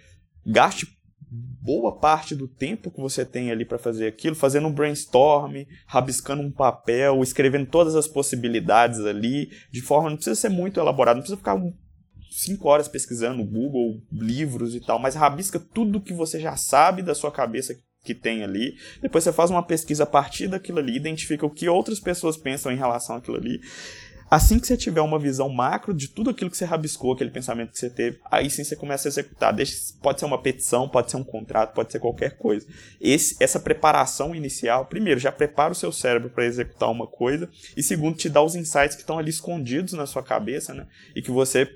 gaste 0.45 0.98
boa 1.31 1.95
parte 1.95 2.35
do 2.35 2.47
tempo 2.47 2.89
que 2.89 2.99
você 2.99 3.23
tem 3.23 3.51
ali 3.51 3.63
para 3.63 3.77
fazer 3.77 4.07
aquilo, 4.07 4.35
fazendo 4.35 4.67
um 4.67 4.73
brainstorm, 4.73 5.63
rabiscando 5.85 6.41
um 6.41 6.51
papel, 6.51 7.21
escrevendo 7.21 7.67
todas 7.67 7.95
as 7.95 8.07
possibilidades 8.07 8.99
ali, 9.01 9.51
de 9.71 9.81
forma 9.81 10.09
não 10.09 10.15
precisa 10.15 10.35
ser 10.35 10.49
muito 10.49 10.79
elaborado, 10.79 11.17
não 11.17 11.21
precisa 11.21 11.37
ficar 11.37 11.61
cinco 12.31 12.67
horas 12.67 12.87
pesquisando 12.87 13.43
Google, 13.43 14.01
livros 14.11 14.73
e 14.75 14.79
tal, 14.79 14.97
mas 14.97 15.15
rabisca 15.15 15.59
tudo 15.59 16.01
que 16.01 16.13
você 16.13 16.39
já 16.39 16.55
sabe 16.55 17.01
da 17.01 17.13
sua 17.13 17.31
cabeça 17.31 17.75
que 18.03 18.15
tem 18.15 18.43
ali. 18.43 18.75
Depois 19.01 19.23
você 19.23 19.33
faz 19.33 19.51
uma 19.51 19.63
pesquisa 19.63 20.03
a 20.03 20.07
partir 20.07 20.47
daquilo 20.47 20.79
ali, 20.79 20.95
identifica 20.95 21.45
o 21.45 21.49
que 21.49 21.67
outras 21.67 21.99
pessoas 21.99 22.37
pensam 22.37 22.71
em 22.71 22.77
relação 22.77 23.17
àquilo 23.17 23.37
ali. 23.37 23.59
Assim 24.29 24.59
que 24.59 24.67
você 24.67 24.77
tiver 24.77 25.01
uma 25.01 25.17
visão 25.17 25.49
macro 25.49 25.93
de 25.93 26.07
tudo 26.07 26.29
aquilo 26.29 26.51
que 26.51 26.57
você 26.57 26.65
rabiscou, 26.65 27.13
aquele 27.13 27.31
pensamento 27.31 27.71
que 27.71 27.79
você 27.79 27.89
teve, 27.89 28.19
aí 28.29 28.49
sim 28.49 28.63
você 28.63 28.75
começa 28.75 29.07
a 29.07 29.09
executar. 29.09 29.55
pode 30.01 30.19
ser 30.19 30.25
uma 30.25 30.41
petição, 30.41 30.87
pode 30.87 31.09
ser 31.09 31.17
um 31.17 31.23
contrato, 31.23 31.73
pode 31.73 31.91
ser 31.91 31.99
qualquer 31.99 32.37
coisa. 32.37 32.67
Esse, 33.01 33.35
essa 33.39 33.59
preparação 33.59 34.35
inicial, 34.35 34.85
primeiro, 34.85 35.19
já 35.19 35.31
prepara 35.31 35.71
o 35.71 35.75
seu 35.75 35.91
cérebro 35.91 36.29
para 36.29 36.45
executar 36.45 36.91
uma 36.91 37.07
coisa, 37.07 37.49
e 37.75 37.81
segundo, 37.81 38.17
te 38.17 38.29
dá 38.29 38.41
os 38.41 38.55
insights 38.55 38.95
que 38.95 39.01
estão 39.01 39.17
ali 39.17 39.31
escondidos 39.31 39.93
na 39.93 40.05
sua 40.05 40.21
cabeça, 40.21 40.73
né? 40.73 40.85
E 41.15 41.21
que 41.21 41.31
você 41.31 41.67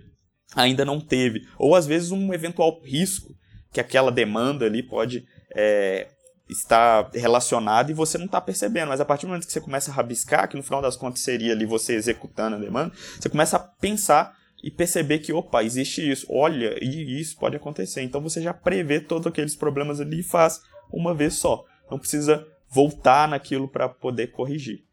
ainda 0.56 0.86
não 0.86 1.02
teve. 1.02 1.48
Ou 1.58 1.76
às 1.76 1.88
vezes 1.88 2.12
um 2.12 2.34
eventual 2.34 2.82
risco 2.84 3.34
que 3.72 3.80
aquela 3.80 4.12
demanda 4.12 4.66
ali 4.66 4.84
pode 4.84 5.26
é, 5.56 6.08
está 6.50 7.10
relacionado 7.14 7.90
e 7.90 7.94
você 7.94 8.18
não 8.18 8.26
está 8.26 8.40
percebendo. 8.42 8.90
Mas 8.90 9.02
a 9.02 9.06
partir 9.06 9.26
do 9.26 9.30
momento 9.30 9.46
que 9.46 9.54
você 9.54 9.62
começa 9.62 9.92
a 9.92 9.94
rabiscar, 9.94 10.48
que 10.48 10.58
no 10.58 10.64
final 10.64 10.82
das 10.82 10.96
contas 10.96 11.22
seria 11.22 11.54
ali 11.54 11.66
você 11.66 11.96
executando 11.96 12.56
a 12.56 12.60
demanda, 12.60 12.94
você 13.20 13.30
começa 13.30 13.58
a 13.58 13.60
pensar 13.60 14.36
e 14.64 14.72
perceber 14.72 15.20
que, 15.20 15.34
opa, 15.34 15.64
existe 15.64 16.10
isso, 16.10 16.26
olha, 16.30 16.78
e 16.82 17.20
isso 17.20 17.38
pode 17.38 17.56
acontecer. 17.56 18.02
Então 18.02 18.22
você 18.22 18.42
já 18.42 18.54
prevê 18.54 19.00
todos 19.00 19.28
aqueles 19.28 19.56
problemas 19.56 20.00
ali 20.00 20.22
e 20.22 20.24
faz 20.24 20.62
uma 20.92 21.14
vez 21.14 21.34
só. 21.34 21.66
Não 21.92 22.00
precisa 22.00 22.48
voltar 22.70 23.28
naquilo 23.28 23.68
para 23.68 23.90
poder 23.90 24.28
corrigir. 24.28 24.86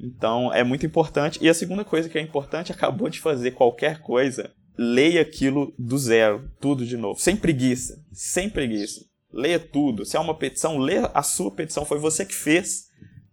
Então 0.00 0.52
é 0.52 0.64
muito 0.64 0.86
importante. 0.86 1.38
E 1.42 1.48
a 1.48 1.54
segunda 1.54 1.84
coisa 1.84 2.08
que 2.08 2.18
é 2.18 2.22
importante, 2.22 2.72
acabou 2.72 3.10
de 3.10 3.20
fazer 3.20 3.50
qualquer 3.50 4.00
coisa, 4.00 4.50
leia 4.78 5.20
aquilo 5.20 5.74
do 5.78 5.98
zero, 5.98 6.50
tudo 6.60 6.86
de 6.86 6.96
novo, 6.96 7.20
sem 7.20 7.36
preguiça, 7.36 8.02
sem 8.12 8.48
preguiça. 8.48 9.07
Leia 9.32 9.58
tudo. 9.58 10.04
Se 10.04 10.16
é 10.16 10.20
uma 10.20 10.34
petição, 10.34 10.78
lê 10.78 10.98
a 11.12 11.22
sua 11.22 11.50
petição. 11.50 11.84
Foi 11.84 11.98
você 11.98 12.24
que 12.24 12.34
fez 12.34 12.88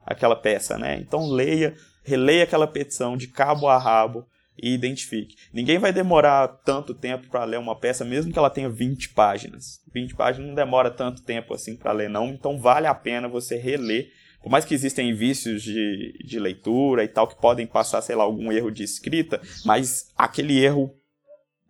aquela 0.05 0.35
peça, 0.35 0.77
né? 0.77 0.97
Então 0.99 1.29
leia, 1.29 1.75
releia 2.03 2.43
aquela 2.43 2.67
petição 2.67 3.17
de 3.17 3.27
cabo 3.27 3.67
a 3.67 3.77
rabo 3.77 4.25
e 4.61 4.73
identifique. 4.73 5.35
Ninguém 5.53 5.77
vai 5.77 5.91
demorar 5.91 6.47
tanto 6.47 6.93
tempo 6.93 7.27
para 7.27 7.43
ler 7.43 7.59
uma 7.59 7.75
peça, 7.75 8.05
mesmo 8.05 8.31
que 8.31 8.39
ela 8.39 8.49
tenha 8.49 8.69
20 8.69 9.09
páginas. 9.09 9.81
20 9.93 10.15
páginas 10.15 10.47
não 10.47 10.55
demora 10.55 10.89
tanto 10.89 11.23
tempo 11.23 11.53
assim 11.53 11.75
para 11.75 11.91
ler, 11.91 12.09
não. 12.09 12.29
Então 12.29 12.59
vale 12.59 12.87
a 12.87 12.95
pena 12.95 13.27
você 13.27 13.57
reler. 13.57 14.09
Por 14.41 14.49
mais 14.49 14.63
que 14.63 14.75
existem 14.75 15.13
vícios 15.13 15.63
de, 15.63 16.13
de 16.23 16.39
leitura 16.39 17.03
e 17.03 17.07
tal, 17.07 17.27
que 17.27 17.41
podem 17.41 17.65
passar, 17.65 18.01
sei 18.01 18.15
lá, 18.15 18.23
algum 18.23 18.51
erro 18.51 18.69
de 18.69 18.83
escrita, 18.83 19.41
mas 19.65 20.11
aquele 20.15 20.63
erro 20.63 20.95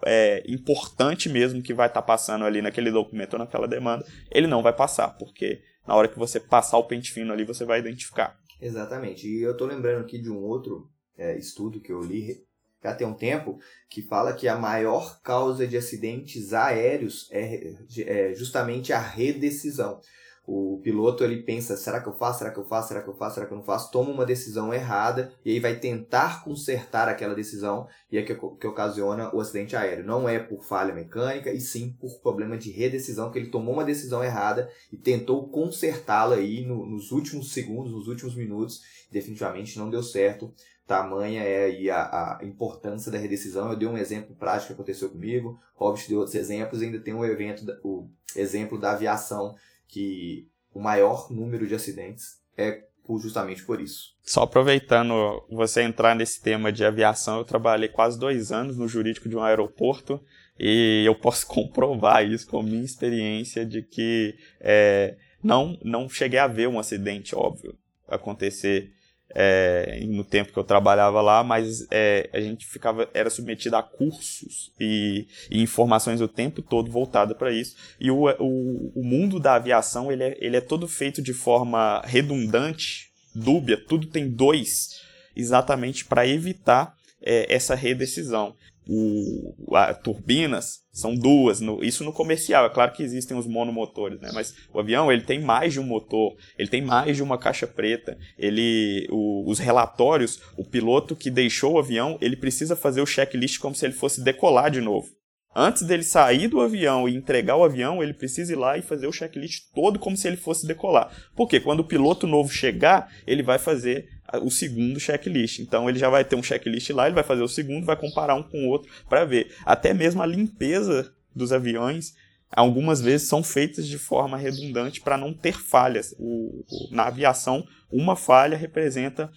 é, 0.05 0.43
importante 0.47 1.27
mesmo 1.27 1.61
que 1.61 1.73
vai 1.73 1.87
estar 1.87 2.01
tá 2.01 2.05
passando 2.05 2.45
ali 2.45 2.61
naquele 2.61 2.91
documento 2.91 3.33
ou 3.33 3.39
naquela 3.39 3.67
demanda, 3.67 4.05
ele 4.31 4.47
não 4.47 4.61
vai 4.61 4.73
passar, 4.73 5.09
porque 5.17 5.61
na 5.87 5.95
hora 5.95 6.07
que 6.07 6.17
você 6.17 6.39
passar 6.39 6.77
o 6.77 6.83
pente 6.83 7.11
fino 7.11 7.33
ali, 7.33 7.43
você 7.43 7.65
vai 7.65 7.79
identificar. 7.79 8.39
Exatamente. 8.61 9.27
E 9.27 9.41
eu 9.41 9.51
estou 9.51 9.67
lembrando 9.67 10.01
aqui 10.01 10.17
de 10.17 10.29
um 10.29 10.37
outro 10.37 10.89
é, 11.17 11.37
estudo 11.37 11.79
que 11.79 11.91
eu 11.91 12.01
li 12.01 12.45
já 12.83 12.93
tem 12.93 13.07
um 13.07 13.15
tempo, 13.15 13.59
que 13.89 14.03
fala 14.03 14.33
que 14.33 14.47
a 14.47 14.57
maior 14.57 15.19
causa 15.23 15.65
de 15.65 15.75
acidentes 15.75 16.53
aéreos 16.53 17.27
é, 17.31 17.73
é 18.05 18.33
justamente 18.35 18.93
a 18.93 18.99
redecisão 18.99 19.99
o 20.47 20.79
piloto 20.83 21.23
ele 21.23 21.41
pensa, 21.41 21.75
será 21.75 21.99
que 21.99 22.07
eu 22.07 22.13
faço, 22.13 22.39
será 22.39 22.51
que 22.51 22.59
eu 22.59 22.65
faço, 22.65 22.89
será 22.89 23.01
que 23.01 23.09
eu 23.09 23.15
faço, 23.15 23.35
será 23.35 23.47
que 23.47 23.53
eu 23.53 23.57
não 23.57 23.63
faço, 23.63 23.91
toma 23.91 24.11
uma 24.11 24.25
decisão 24.25 24.73
errada 24.73 25.33
e 25.43 25.51
aí 25.51 25.59
vai 25.59 25.75
tentar 25.77 26.43
consertar 26.43 27.09
aquela 27.09 27.33
decisão 27.33 27.87
e 28.11 28.17
é 28.17 28.21
que, 28.21 28.35
que 28.35 28.67
ocasiona 28.67 29.33
o 29.33 29.41
acidente 29.41 29.75
aéreo. 29.75 30.05
Não 30.05 30.29
é 30.29 30.37
por 30.37 30.63
falha 30.63 30.93
mecânica 30.93 31.51
e 31.51 31.59
sim 31.59 31.95
por 31.99 32.19
problema 32.21 32.57
de 32.57 32.71
redecisão, 32.71 33.31
que 33.31 33.39
ele 33.39 33.49
tomou 33.49 33.73
uma 33.73 33.83
decisão 33.83 34.23
errada 34.23 34.69
e 34.91 34.97
tentou 34.97 35.47
consertá-la 35.49 36.35
aí 36.35 36.63
no, 36.63 36.85
nos 36.85 37.11
últimos 37.11 37.51
segundos, 37.51 37.91
nos 37.91 38.07
últimos 38.07 38.35
minutos, 38.35 38.81
definitivamente 39.11 39.79
não 39.79 39.89
deu 39.89 40.03
certo. 40.03 40.53
Tamanha 40.85 41.41
é 41.41 41.65
aí 41.65 41.89
a, 41.89 42.37
a 42.39 42.39
importância 42.43 43.11
da 43.11 43.17
redecisão. 43.17 43.71
Eu 43.71 43.75
dei 43.75 43.87
um 43.87 43.97
exemplo 43.97 44.35
prático 44.35 44.67
que 44.67 44.73
aconteceu 44.73 45.09
comigo, 45.09 45.59
Hobbit 45.73 46.07
deu 46.07 46.19
outros 46.19 46.35
exemplos, 46.35 46.81
ainda 46.81 46.99
tem 46.99 47.15
um 47.15 47.25
evento, 47.25 47.65
o 47.83 48.07
exemplo 48.35 48.79
da 48.79 48.91
aviação 48.91 49.55
que 49.87 50.47
o 50.73 50.79
maior 50.79 51.31
número 51.31 51.67
de 51.67 51.75
acidentes 51.75 52.41
é 52.57 52.83
justamente 53.19 53.63
por 53.63 53.79
isso. 53.79 54.15
Só 54.23 54.43
aproveitando 54.43 55.45
você 55.49 55.83
entrar 55.83 56.15
nesse 56.15 56.41
tema 56.41 56.71
de 56.71 56.83
aviação, 56.83 57.37
eu 57.37 57.45
trabalhei 57.45 57.87
quase 57.87 58.19
dois 58.19 58.51
anos 58.51 58.77
no 58.77 58.87
jurídico 58.87 59.29
de 59.29 59.35
um 59.35 59.43
aeroporto 59.43 60.19
e 60.59 61.03
eu 61.05 61.13
posso 61.13 61.45
comprovar 61.47 62.25
isso 62.25 62.47
com 62.47 62.59
a 62.59 62.63
minha 62.63 62.83
experiência 62.83 63.65
de 63.65 63.83
que 63.83 64.35
é, 64.59 65.15
não, 65.43 65.77
não 65.83 66.09
cheguei 66.09 66.39
a 66.39 66.47
ver 66.47 66.67
um 66.67 66.79
acidente, 66.79 67.35
óbvio, 67.35 67.77
acontecer 68.07 68.91
é, 69.37 69.99
no 70.07 70.23
tempo 70.23 70.53
que 70.53 70.57
eu 70.57 70.63
trabalhava 70.63 71.21
lá, 71.21 71.43
mas 71.43 71.85
é, 71.91 72.29
a 72.31 72.39
gente 72.39 72.65
ficava 72.65 73.09
era 73.13 73.29
submetido 73.29 73.75
a 73.75 73.83
cursos 73.83 74.71
e, 74.79 75.27
e 75.51 75.61
informações 75.61 76.21
o 76.21 76.27
tempo 76.27 76.61
todo 76.61 76.89
voltada 76.89 77.35
para 77.35 77.51
isso. 77.51 77.75
E 77.99 78.09
o, 78.09 78.23
o, 78.39 78.91
o, 78.95 79.03
mundo 79.03 79.37
da 79.37 79.55
aviação 79.55 80.09
ele 80.09 80.23
é, 80.23 80.37
ele 80.39 80.55
é 80.55 80.61
todo 80.61 80.87
feito 80.87 81.21
de 81.21 81.33
forma 81.33 82.01
redundante, 82.05 83.09
dúbia, 83.35 83.77
tudo 83.77 84.07
tem 84.07 84.29
dois, 84.29 85.01
exatamente 85.35 86.05
para 86.05 86.25
evitar 86.25 86.95
é, 87.21 87.53
essa 87.53 87.75
redecisão 87.75 88.55
o, 88.87 89.75
a, 89.75 89.93
turbinas 89.93 90.83
são 90.91 91.15
duas, 91.15 91.59
no, 91.59 91.83
isso 91.83 92.03
no 92.03 92.13
comercial, 92.13 92.65
é 92.65 92.69
claro 92.69 92.93
que 92.93 93.03
existem 93.03 93.37
os 93.37 93.47
monomotores, 93.47 94.19
né? 94.21 94.31
mas 94.33 94.55
o 94.73 94.79
avião 94.79 95.11
ele 95.11 95.23
tem 95.23 95.39
mais 95.39 95.73
de 95.73 95.79
um 95.79 95.83
motor, 95.83 96.35
ele 96.57 96.69
tem 96.69 96.81
mais 96.81 97.17
de 97.17 97.23
uma 97.23 97.37
caixa 97.37 97.67
preta, 97.67 98.17
ele, 98.37 99.07
o, 99.11 99.49
os 99.49 99.59
relatórios, 99.59 100.39
o 100.57 100.63
piloto 100.63 101.15
que 101.15 101.29
deixou 101.29 101.73
o 101.73 101.79
avião, 101.79 102.17
ele 102.21 102.35
precisa 102.35 102.75
fazer 102.75 103.01
o 103.01 103.05
checklist 103.05 103.59
como 103.59 103.75
se 103.75 103.85
ele 103.85 103.93
fosse 103.93 104.23
decolar 104.23 104.71
de 104.71 104.81
novo. 104.81 105.07
Antes 105.55 105.83
dele 105.83 106.03
sair 106.03 106.49
do 106.49 106.59
avião 106.59 107.07
e 107.07 107.15
entregar 107.15 107.55
o 107.55 107.63
avião, 107.63 108.03
ele 108.03 108.13
precisa 108.13 108.51
ir 108.51 108.57
lá 108.57 108.77
e 108.77 108.81
fazer 108.81 109.07
o 109.07 109.11
checklist 109.11 109.67
todo 109.73 109.97
como 109.97 110.17
se 110.17 110.27
ele 110.27 110.35
fosse 110.35 110.67
decolar. 110.67 111.09
Porque 111.33 111.61
quando 111.61 111.79
o 111.79 111.87
piloto 111.87 112.27
novo 112.27 112.51
chegar, 112.51 113.09
ele 113.25 113.41
vai 113.41 113.57
fazer 113.57 114.09
o 114.41 114.51
segundo 114.51 114.99
checklist. 114.99 115.59
Então 115.59 115.89
ele 115.89 115.97
já 115.97 116.09
vai 116.09 116.25
ter 116.25 116.35
um 116.35 116.43
checklist 116.43 116.89
lá, 116.89 117.05
ele 117.05 117.15
vai 117.15 117.23
fazer 117.23 117.41
o 117.41 117.47
segundo, 117.47 117.85
vai 117.85 117.95
comparar 117.95 118.35
um 118.35 118.43
com 118.43 118.65
o 118.65 118.69
outro 118.69 118.91
para 119.07 119.23
ver. 119.23 119.55
Até 119.65 119.93
mesmo 119.93 120.21
a 120.21 120.25
limpeza 120.25 121.13
dos 121.33 121.53
aviões, 121.53 122.13
algumas 122.51 123.01
vezes 123.01 123.29
são 123.29 123.41
feitas 123.41 123.87
de 123.87 123.97
forma 123.97 124.37
redundante 124.37 124.99
para 124.99 125.17
não 125.17 125.33
ter 125.33 125.53
falhas. 125.53 126.13
O, 126.19 126.65
o, 126.69 126.93
na 126.93 127.03
aviação, 127.03 127.65
uma 127.89 128.17
falha 128.17 128.57
representa 128.57 129.31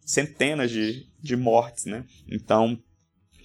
centenas 0.00 0.70
de, 0.70 1.06
de 1.20 1.36
mortes, 1.36 1.84
né? 1.84 2.04
Então 2.28 2.78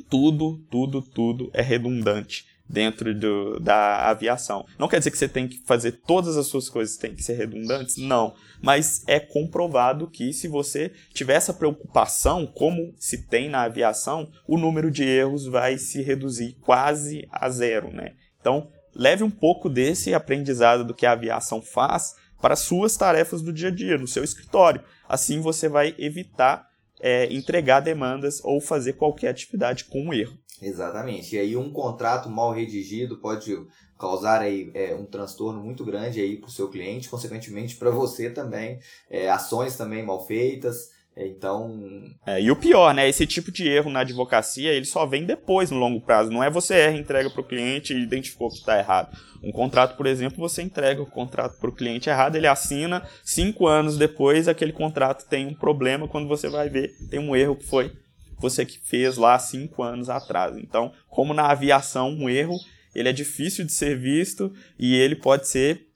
tudo, 0.09 0.57
tudo, 0.69 1.01
tudo 1.01 1.49
é 1.53 1.61
redundante 1.61 2.45
dentro 2.69 3.17
do, 3.17 3.59
da 3.59 4.09
aviação. 4.09 4.65
Não 4.77 4.87
quer 4.87 4.99
dizer 4.99 5.09
que 5.09 5.17
você 5.17 5.27
tem 5.27 5.47
que 5.47 5.57
fazer 5.65 5.93
todas 6.05 6.37
as 6.37 6.45
suas 6.45 6.69
coisas 6.69 6.97
têm 6.97 7.15
que 7.15 7.23
ser 7.23 7.33
redundantes, 7.33 7.97
não. 7.97 8.35
Mas 8.61 9.03
é 9.07 9.19
comprovado 9.19 10.07
que 10.07 10.31
se 10.31 10.47
você 10.47 10.91
tiver 11.11 11.33
essa 11.33 11.53
preocupação, 11.53 12.45
como 12.45 12.93
se 12.97 13.25
tem 13.25 13.49
na 13.49 13.63
aviação, 13.63 14.29
o 14.47 14.57
número 14.57 14.91
de 14.91 15.03
erros 15.03 15.47
vai 15.47 15.77
se 15.79 16.01
reduzir 16.01 16.55
quase 16.61 17.27
a 17.31 17.49
zero, 17.49 17.91
né? 17.91 18.13
Então, 18.39 18.69
leve 18.95 19.23
um 19.23 19.31
pouco 19.31 19.67
desse 19.67 20.13
aprendizado 20.13 20.85
do 20.85 20.93
que 20.93 21.05
a 21.05 21.13
aviação 21.13 21.61
faz 21.61 22.13
para 22.39 22.55
suas 22.55 22.95
tarefas 22.95 23.41
do 23.41 23.51
dia 23.51 23.69
a 23.69 23.71
dia, 23.71 23.97
no 23.97 24.07
seu 24.07 24.23
escritório. 24.23 24.83
Assim 25.07 25.41
você 25.41 25.67
vai 25.67 25.95
evitar 25.97 26.68
é, 26.99 27.31
entregar 27.33 27.79
demandas 27.79 28.43
ou 28.43 28.59
fazer 28.59 28.93
qualquer 28.93 29.29
atividade 29.29 29.85
com 29.85 30.13
erro. 30.13 30.37
Exatamente. 30.61 31.35
E 31.35 31.39
aí 31.39 31.55
um 31.55 31.71
contrato 31.71 32.29
mal 32.29 32.51
redigido 32.51 33.17
pode 33.17 33.55
causar 33.97 34.41
aí 34.41 34.71
é, 34.73 34.93
um 34.95 35.05
transtorno 35.05 35.61
muito 35.61 35.83
grande 35.83 36.21
aí 36.21 36.37
para 36.37 36.47
o 36.47 36.51
seu 36.51 36.69
cliente, 36.69 37.09
consequentemente 37.09 37.75
para 37.75 37.91
você 37.91 38.29
também, 38.29 38.79
é, 39.09 39.29
ações 39.29 39.75
também 39.75 40.05
mal 40.05 40.25
feitas. 40.25 40.91
Então. 41.27 42.03
É, 42.25 42.41
e 42.41 42.49
o 42.49 42.55
pior, 42.55 42.93
né? 42.93 43.07
Esse 43.07 43.25
tipo 43.27 43.51
de 43.51 43.67
erro 43.67 43.89
na 43.89 44.01
advocacia 44.01 44.71
ele 44.71 44.85
só 44.85 45.05
vem 45.05 45.25
depois 45.25 45.69
no 45.71 45.77
longo 45.77 45.99
prazo. 46.01 46.31
Não 46.31 46.43
é 46.43 46.49
você 46.49 46.75
erra, 46.75 46.97
entrega 46.97 47.29
para 47.29 47.41
o 47.41 47.47
cliente 47.47 47.93
e 47.93 48.01
identificou 48.01 48.49
que 48.49 48.57
está 48.57 48.77
errado. 48.77 49.15
Um 49.43 49.51
contrato, 49.51 49.95
por 49.95 50.05
exemplo, 50.05 50.39
você 50.39 50.61
entrega 50.61 51.01
o 51.01 51.05
contrato 51.05 51.57
para 51.59 51.69
o 51.69 51.75
cliente 51.75 52.09
errado, 52.09 52.35
ele 52.35 52.47
assina, 52.47 53.03
cinco 53.23 53.67
anos 53.67 53.97
depois 53.97 54.47
aquele 54.47 54.73
contrato 54.73 55.27
tem 55.27 55.47
um 55.47 55.53
problema. 55.53 56.07
Quando 56.07 56.27
você 56.27 56.49
vai 56.49 56.69
ver, 56.69 56.91
tem 57.09 57.19
um 57.19 57.35
erro 57.35 57.55
que 57.55 57.65
foi 57.65 57.91
você 58.37 58.65
que 58.65 58.79
fez 58.79 59.17
lá 59.17 59.37
cinco 59.37 59.83
anos 59.83 60.09
atrás. 60.09 60.57
Então, 60.57 60.91
como 61.09 61.33
na 61.33 61.47
aviação, 61.47 62.09
um 62.09 62.29
erro 62.29 62.55
ele 62.93 63.09
é 63.09 63.13
difícil 63.13 63.65
de 63.65 63.71
ser 63.71 63.97
visto 63.97 64.51
e 64.77 64.95
ele 64.95 65.15
pode 65.15 65.47
ser 65.47 65.88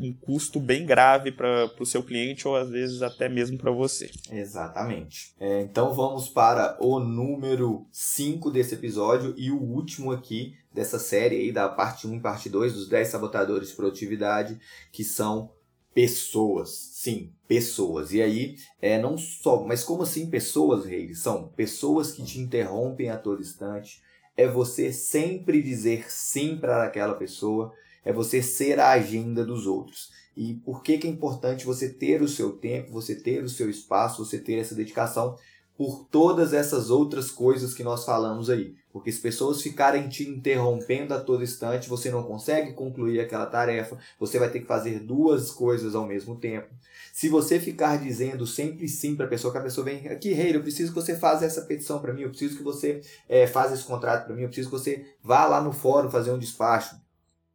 um 0.00 0.12
custo 0.12 0.58
bem 0.58 0.86
grave 0.86 1.30
para 1.30 1.70
o 1.78 1.86
seu 1.86 2.02
cliente 2.02 2.48
ou 2.48 2.56
às 2.56 2.70
vezes 2.70 3.02
até 3.02 3.28
mesmo 3.28 3.58
para 3.58 3.70
você. 3.70 4.10
Exatamente. 4.30 5.34
É, 5.38 5.60
então 5.60 5.92
vamos 5.92 6.28
para 6.28 6.76
o 6.80 6.98
número 6.98 7.86
5 7.92 8.50
desse 8.50 8.74
episódio 8.74 9.34
e 9.36 9.50
o 9.50 9.60
último 9.60 10.10
aqui 10.10 10.54
dessa 10.72 10.98
série 10.98 11.36
aí 11.36 11.52
da 11.52 11.68
parte 11.68 12.06
1 12.06 12.14
e 12.14 12.20
parte 12.20 12.48
2 12.48 12.72
dos 12.72 12.88
10 12.88 13.08
sabotadores 13.08 13.68
de 13.68 13.76
produtividade, 13.76 14.58
que 14.90 15.04
são 15.04 15.50
pessoas. 15.92 16.70
Sim, 16.92 17.32
pessoas. 17.46 18.12
E 18.12 18.22
aí, 18.22 18.56
é 18.80 18.98
não 18.98 19.18
só, 19.18 19.64
mas 19.64 19.82
como 19.82 20.02
assim 20.02 20.30
pessoas, 20.30 20.84
Rei? 20.84 21.14
São 21.14 21.48
pessoas 21.48 22.12
que 22.12 22.24
te 22.24 22.38
interrompem 22.38 23.10
a 23.10 23.18
todo 23.18 23.42
instante. 23.42 24.02
É 24.36 24.46
você 24.46 24.92
sempre 24.92 25.60
dizer 25.60 26.10
sim 26.10 26.56
para 26.56 26.84
aquela 26.84 27.14
pessoa 27.14 27.74
é 28.04 28.12
você 28.12 28.42
ser 28.42 28.78
a 28.80 28.90
agenda 28.90 29.44
dos 29.44 29.66
outros. 29.66 30.10
E 30.36 30.54
por 30.54 30.82
que, 30.82 30.98
que 30.98 31.06
é 31.06 31.10
importante 31.10 31.66
você 31.66 31.88
ter 31.88 32.22
o 32.22 32.28
seu 32.28 32.52
tempo, 32.52 32.92
você 32.92 33.14
ter 33.14 33.42
o 33.42 33.48
seu 33.48 33.68
espaço, 33.68 34.24
você 34.24 34.38
ter 34.38 34.54
essa 34.54 34.74
dedicação 34.74 35.36
por 35.80 36.04
todas 36.10 36.52
essas 36.52 36.90
outras 36.90 37.30
coisas 37.30 37.72
que 37.72 37.82
nós 37.82 38.04
falamos 38.04 38.50
aí. 38.50 38.74
Porque 38.92 39.10
se 39.10 39.18
pessoas 39.18 39.62
ficarem 39.62 40.10
te 40.10 40.28
interrompendo 40.28 41.14
a 41.14 41.20
todo 41.20 41.42
instante, 41.42 41.88
você 41.88 42.10
não 42.10 42.22
consegue 42.22 42.74
concluir 42.74 43.18
aquela 43.18 43.46
tarefa, 43.46 43.96
você 44.18 44.38
vai 44.38 44.50
ter 44.50 44.60
que 44.60 44.66
fazer 44.66 45.00
duas 45.00 45.50
coisas 45.50 45.94
ao 45.94 46.06
mesmo 46.06 46.36
tempo. 46.36 46.68
Se 47.14 47.30
você 47.30 47.58
ficar 47.58 47.96
dizendo 47.96 48.46
sempre 48.46 48.86
sim 48.88 49.16
para 49.16 49.24
a 49.24 49.28
pessoa, 49.30 49.50
que 49.50 49.58
a 49.58 49.62
pessoa 49.62 49.86
vem 49.86 50.06
aqui, 50.08 50.34
rei, 50.34 50.54
eu 50.54 50.60
preciso 50.60 50.92
que 50.92 51.00
você 51.00 51.16
faça 51.16 51.46
essa 51.46 51.62
petição 51.62 51.98
para 51.98 52.12
mim, 52.12 52.22
eu 52.22 52.28
preciso 52.28 52.58
que 52.58 52.62
você 52.62 53.00
é, 53.26 53.46
faça 53.46 53.72
esse 53.72 53.84
contrato 53.84 54.26
para 54.26 54.36
mim, 54.36 54.42
eu 54.42 54.48
preciso 54.48 54.68
que 54.68 54.76
você 54.76 55.06
vá 55.22 55.46
lá 55.46 55.62
no 55.62 55.72
fórum 55.72 56.10
fazer 56.10 56.30
um 56.30 56.38
despacho 56.38 56.94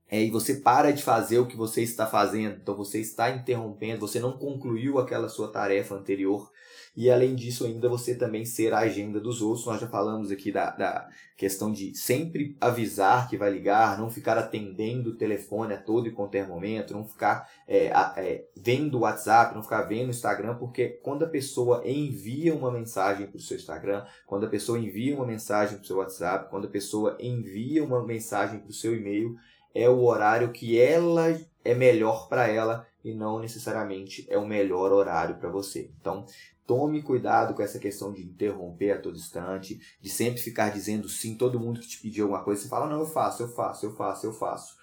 é, 0.10 0.22
e 0.22 0.30
você 0.30 0.56
para 0.56 0.92
de 0.92 1.02
fazer 1.02 1.40
o 1.40 1.48
que 1.48 1.56
você 1.56 1.82
está 1.82 2.06
fazendo, 2.06 2.58
então 2.62 2.76
você 2.76 3.00
está 3.00 3.30
interrompendo, 3.30 4.08
você 4.08 4.20
não 4.20 4.34
concluiu 4.34 5.00
aquela 5.00 5.30
sua 5.30 5.48
tarefa 5.48 5.96
anterior, 5.96 6.52
e 6.96 7.12
além 7.12 7.36
disso, 7.36 7.66
ainda 7.66 7.90
você 7.90 8.16
também 8.16 8.46
ser 8.46 8.74
a 8.74 8.80
agenda 8.80 9.20
dos 9.20 9.42
outros. 9.42 9.66
Nós 9.66 9.82
já 9.82 9.88
falamos 9.88 10.32
aqui 10.32 10.50
da, 10.50 10.70
da 10.72 11.10
questão 11.36 11.70
de 11.70 11.94
sempre 11.94 12.56
avisar 12.62 13.28
que 13.28 13.36
vai 13.36 13.52
ligar, 13.52 14.00
não 14.00 14.10
ficar 14.10 14.38
atendendo 14.38 15.10
o 15.10 15.16
telefone 15.18 15.74
a 15.74 15.78
todo 15.78 16.08
e 16.08 16.12
qualquer 16.12 16.48
momento, 16.48 16.94
não 16.94 17.06
ficar 17.06 17.50
é, 17.68 17.88
é, 18.16 18.46
vendo 18.56 18.98
o 18.98 19.02
WhatsApp, 19.02 19.54
não 19.54 19.62
ficar 19.62 19.82
vendo 19.82 20.08
o 20.08 20.12
Instagram, 20.12 20.56
porque 20.56 21.00
quando 21.04 21.26
a 21.26 21.30
pessoa 21.30 21.82
envia 21.86 22.56
uma 22.56 22.72
mensagem 22.72 23.28
para 23.28 23.38
o 23.38 23.42
seu 23.42 23.58
Instagram, 23.58 24.06
quando 24.26 24.46
a 24.46 24.50
pessoa 24.50 24.80
envia 24.80 25.16
uma 25.16 25.26
mensagem 25.26 25.76
para 25.76 25.84
o 25.84 25.88
seu 25.88 25.98
WhatsApp, 25.98 26.50
quando 26.50 26.68
a 26.68 26.72
pessoa 26.72 27.18
envia 27.20 27.84
uma 27.84 28.06
mensagem 28.06 28.60
para 28.60 28.70
o 28.70 28.74
seu 28.74 28.96
e-mail, 28.96 29.36
é 29.76 29.90
o 29.90 30.04
horário 30.06 30.54
que 30.54 30.80
ela 30.80 31.38
é 31.64 31.76
melhor 31.76 32.30
para 32.30 32.48
ela 32.48 32.88
e 33.04 33.14
não 33.14 33.40
necessariamente 33.40 34.26
é 34.30 34.38
o 34.38 34.48
melhor 34.48 34.94
horário 34.94 35.36
para 35.36 35.50
você. 35.50 35.92
Então, 36.00 36.26
tome 36.66 37.04
cuidado 37.04 37.54
com 37.54 37.62
essa 37.62 37.78
questão 37.78 38.14
de 38.14 38.24
interromper 38.24 38.92
a 38.92 39.02
todo 39.02 39.18
instante, 39.18 39.80
de 40.02 40.10
sempre 40.10 40.42
ficar 40.42 40.70
dizendo 40.70 41.10
sim, 41.10 41.36
todo 41.36 41.60
mundo 41.60 41.82
que 41.82 41.88
te 41.88 42.02
pedir 42.02 42.22
alguma 42.22 42.44
coisa, 42.44 42.62
você 42.62 42.70
fala, 42.70 42.88
não, 42.88 43.02
eu 43.02 43.06
faço, 43.06 43.44
eu 43.44 43.50
faço, 43.50 43.86
eu 43.86 43.92
faço, 43.92 44.26
eu 44.26 44.34
faço. 44.34 44.78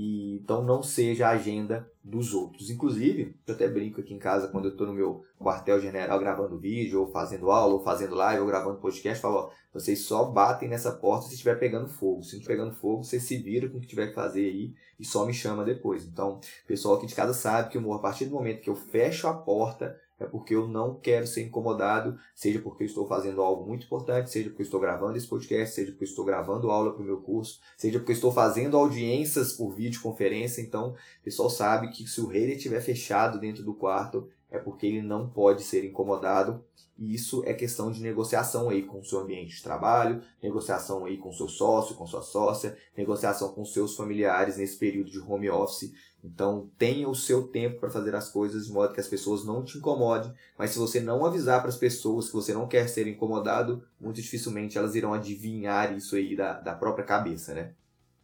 E, 0.00 0.36
então 0.36 0.62
não 0.62 0.80
seja 0.80 1.26
a 1.26 1.30
agenda 1.30 1.90
dos 2.04 2.32
outros. 2.32 2.70
Inclusive, 2.70 3.34
eu 3.44 3.52
até 3.52 3.66
brinco 3.66 4.00
aqui 4.00 4.14
em 4.14 4.18
casa 4.18 4.46
quando 4.46 4.66
eu 4.66 4.70
estou 4.70 4.86
no 4.86 4.94
meu 4.94 5.24
quartel-general 5.40 6.20
gravando 6.20 6.56
vídeo, 6.56 7.00
ou 7.00 7.10
fazendo 7.10 7.50
aula, 7.50 7.74
ou 7.74 7.82
fazendo 7.82 8.14
live, 8.14 8.40
ou 8.40 8.46
gravando 8.46 8.78
podcast, 8.78 9.20
falo, 9.20 9.36
ó, 9.36 9.50
vocês 9.74 10.04
só 10.04 10.26
batem 10.26 10.68
nessa 10.68 10.92
porta 10.92 11.26
se 11.26 11.32
estiver 11.32 11.58
pegando 11.58 11.88
fogo. 11.88 12.22
Se 12.22 12.34
não 12.34 12.38
estiver 12.38 12.54
pegando 12.54 12.76
fogo, 12.76 13.02
você 13.02 13.18
se 13.18 13.38
vira 13.38 13.68
com 13.68 13.78
o 13.78 13.80
que 13.80 13.88
tiver 13.88 14.06
que 14.06 14.14
fazer 14.14 14.46
aí 14.46 14.72
e 15.00 15.04
só 15.04 15.26
me 15.26 15.34
chama 15.34 15.64
depois. 15.64 16.04
Então, 16.04 16.36
o 16.36 16.66
pessoal 16.68 16.94
aqui 16.94 17.06
de 17.08 17.16
casa 17.16 17.34
sabe 17.34 17.70
que 17.70 17.76
a 17.76 17.98
partir 17.98 18.26
do 18.26 18.36
momento 18.36 18.60
que 18.60 18.70
eu 18.70 18.76
fecho 18.76 19.26
a 19.26 19.34
porta, 19.34 19.98
é 20.18 20.26
porque 20.26 20.54
eu 20.54 20.66
não 20.66 20.94
quero 20.94 21.26
ser 21.26 21.42
incomodado, 21.42 22.18
seja 22.34 22.60
porque 22.60 22.84
eu 22.84 22.86
estou 22.86 23.06
fazendo 23.06 23.40
algo 23.40 23.66
muito 23.66 23.86
importante, 23.86 24.30
seja 24.30 24.48
porque 24.48 24.62
eu 24.62 24.64
estou 24.64 24.80
gravando 24.80 25.16
esse 25.16 25.26
podcast, 25.26 25.74
seja 25.74 25.92
porque 25.92 26.04
eu 26.04 26.08
estou 26.08 26.24
gravando 26.24 26.70
aula 26.70 26.92
para 26.92 27.02
o 27.02 27.06
meu 27.06 27.20
curso, 27.20 27.60
seja 27.76 27.98
porque 27.98 28.12
eu 28.12 28.16
estou 28.16 28.32
fazendo 28.32 28.76
audiências 28.76 29.52
por 29.52 29.70
videoconferência. 29.70 30.60
Então, 30.60 30.90
o 31.20 31.24
pessoal 31.24 31.50
sabe 31.50 31.88
que 31.88 32.06
se 32.06 32.20
o 32.20 32.26
rei 32.26 32.52
estiver 32.52 32.80
fechado 32.80 33.38
dentro 33.38 33.62
do 33.62 33.74
quarto, 33.74 34.28
é 34.50 34.58
porque 34.58 34.86
ele 34.86 35.02
não 35.02 35.28
pode 35.28 35.62
ser 35.62 35.84
incomodado. 35.84 36.64
E 36.98 37.14
isso 37.14 37.44
é 37.46 37.54
questão 37.54 37.92
de 37.92 38.02
negociação 38.02 38.70
aí 38.70 38.82
com 38.82 38.98
o 38.98 39.04
seu 39.04 39.20
ambiente 39.20 39.54
de 39.54 39.62
trabalho, 39.62 40.20
negociação 40.42 41.04
aí 41.04 41.16
com 41.16 41.28
o 41.28 41.32
seu 41.32 41.48
sócio, 41.48 41.94
com 41.94 42.06
sua 42.06 42.22
sócia, 42.22 42.76
negociação 42.96 43.52
com 43.52 43.64
seus 43.64 43.94
familiares 43.94 44.56
nesse 44.56 44.76
período 44.76 45.10
de 45.10 45.20
home 45.20 45.48
office 45.48 45.92
então, 46.22 46.68
tenha 46.76 47.08
o 47.08 47.14
seu 47.14 47.46
tempo 47.46 47.78
para 47.78 47.90
fazer 47.90 48.14
as 48.14 48.28
coisas 48.28 48.66
de 48.66 48.72
modo 48.72 48.92
que 48.92 49.00
as 49.00 49.06
pessoas 49.06 49.44
não 49.44 49.64
te 49.64 49.78
incomodem. 49.78 50.32
Mas 50.58 50.70
se 50.70 50.78
você 50.78 51.00
não 51.00 51.24
avisar 51.24 51.60
para 51.60 51.68
as 51.68 51.76
pessoas 51.76 52.26
que 52.26 52.34
você 52.34 52.52
não 52.52 52.66
quer 52.66 52.88
ser 52.88 53.06
incomodado, 53.06 53.84
muito 54.00 54.20
dificilmente 54.20 54.76
elas 54.76 54.94
irão 54.94 55.14
adivinhar 55.14 55.96
isso 55.96 56.16
aí 56.16 56.34
da, 56.34 56.54
da 56.54 56.74
própria 56.74 57.04
cabeça, 57.04 57.54
né? 57.54 57.72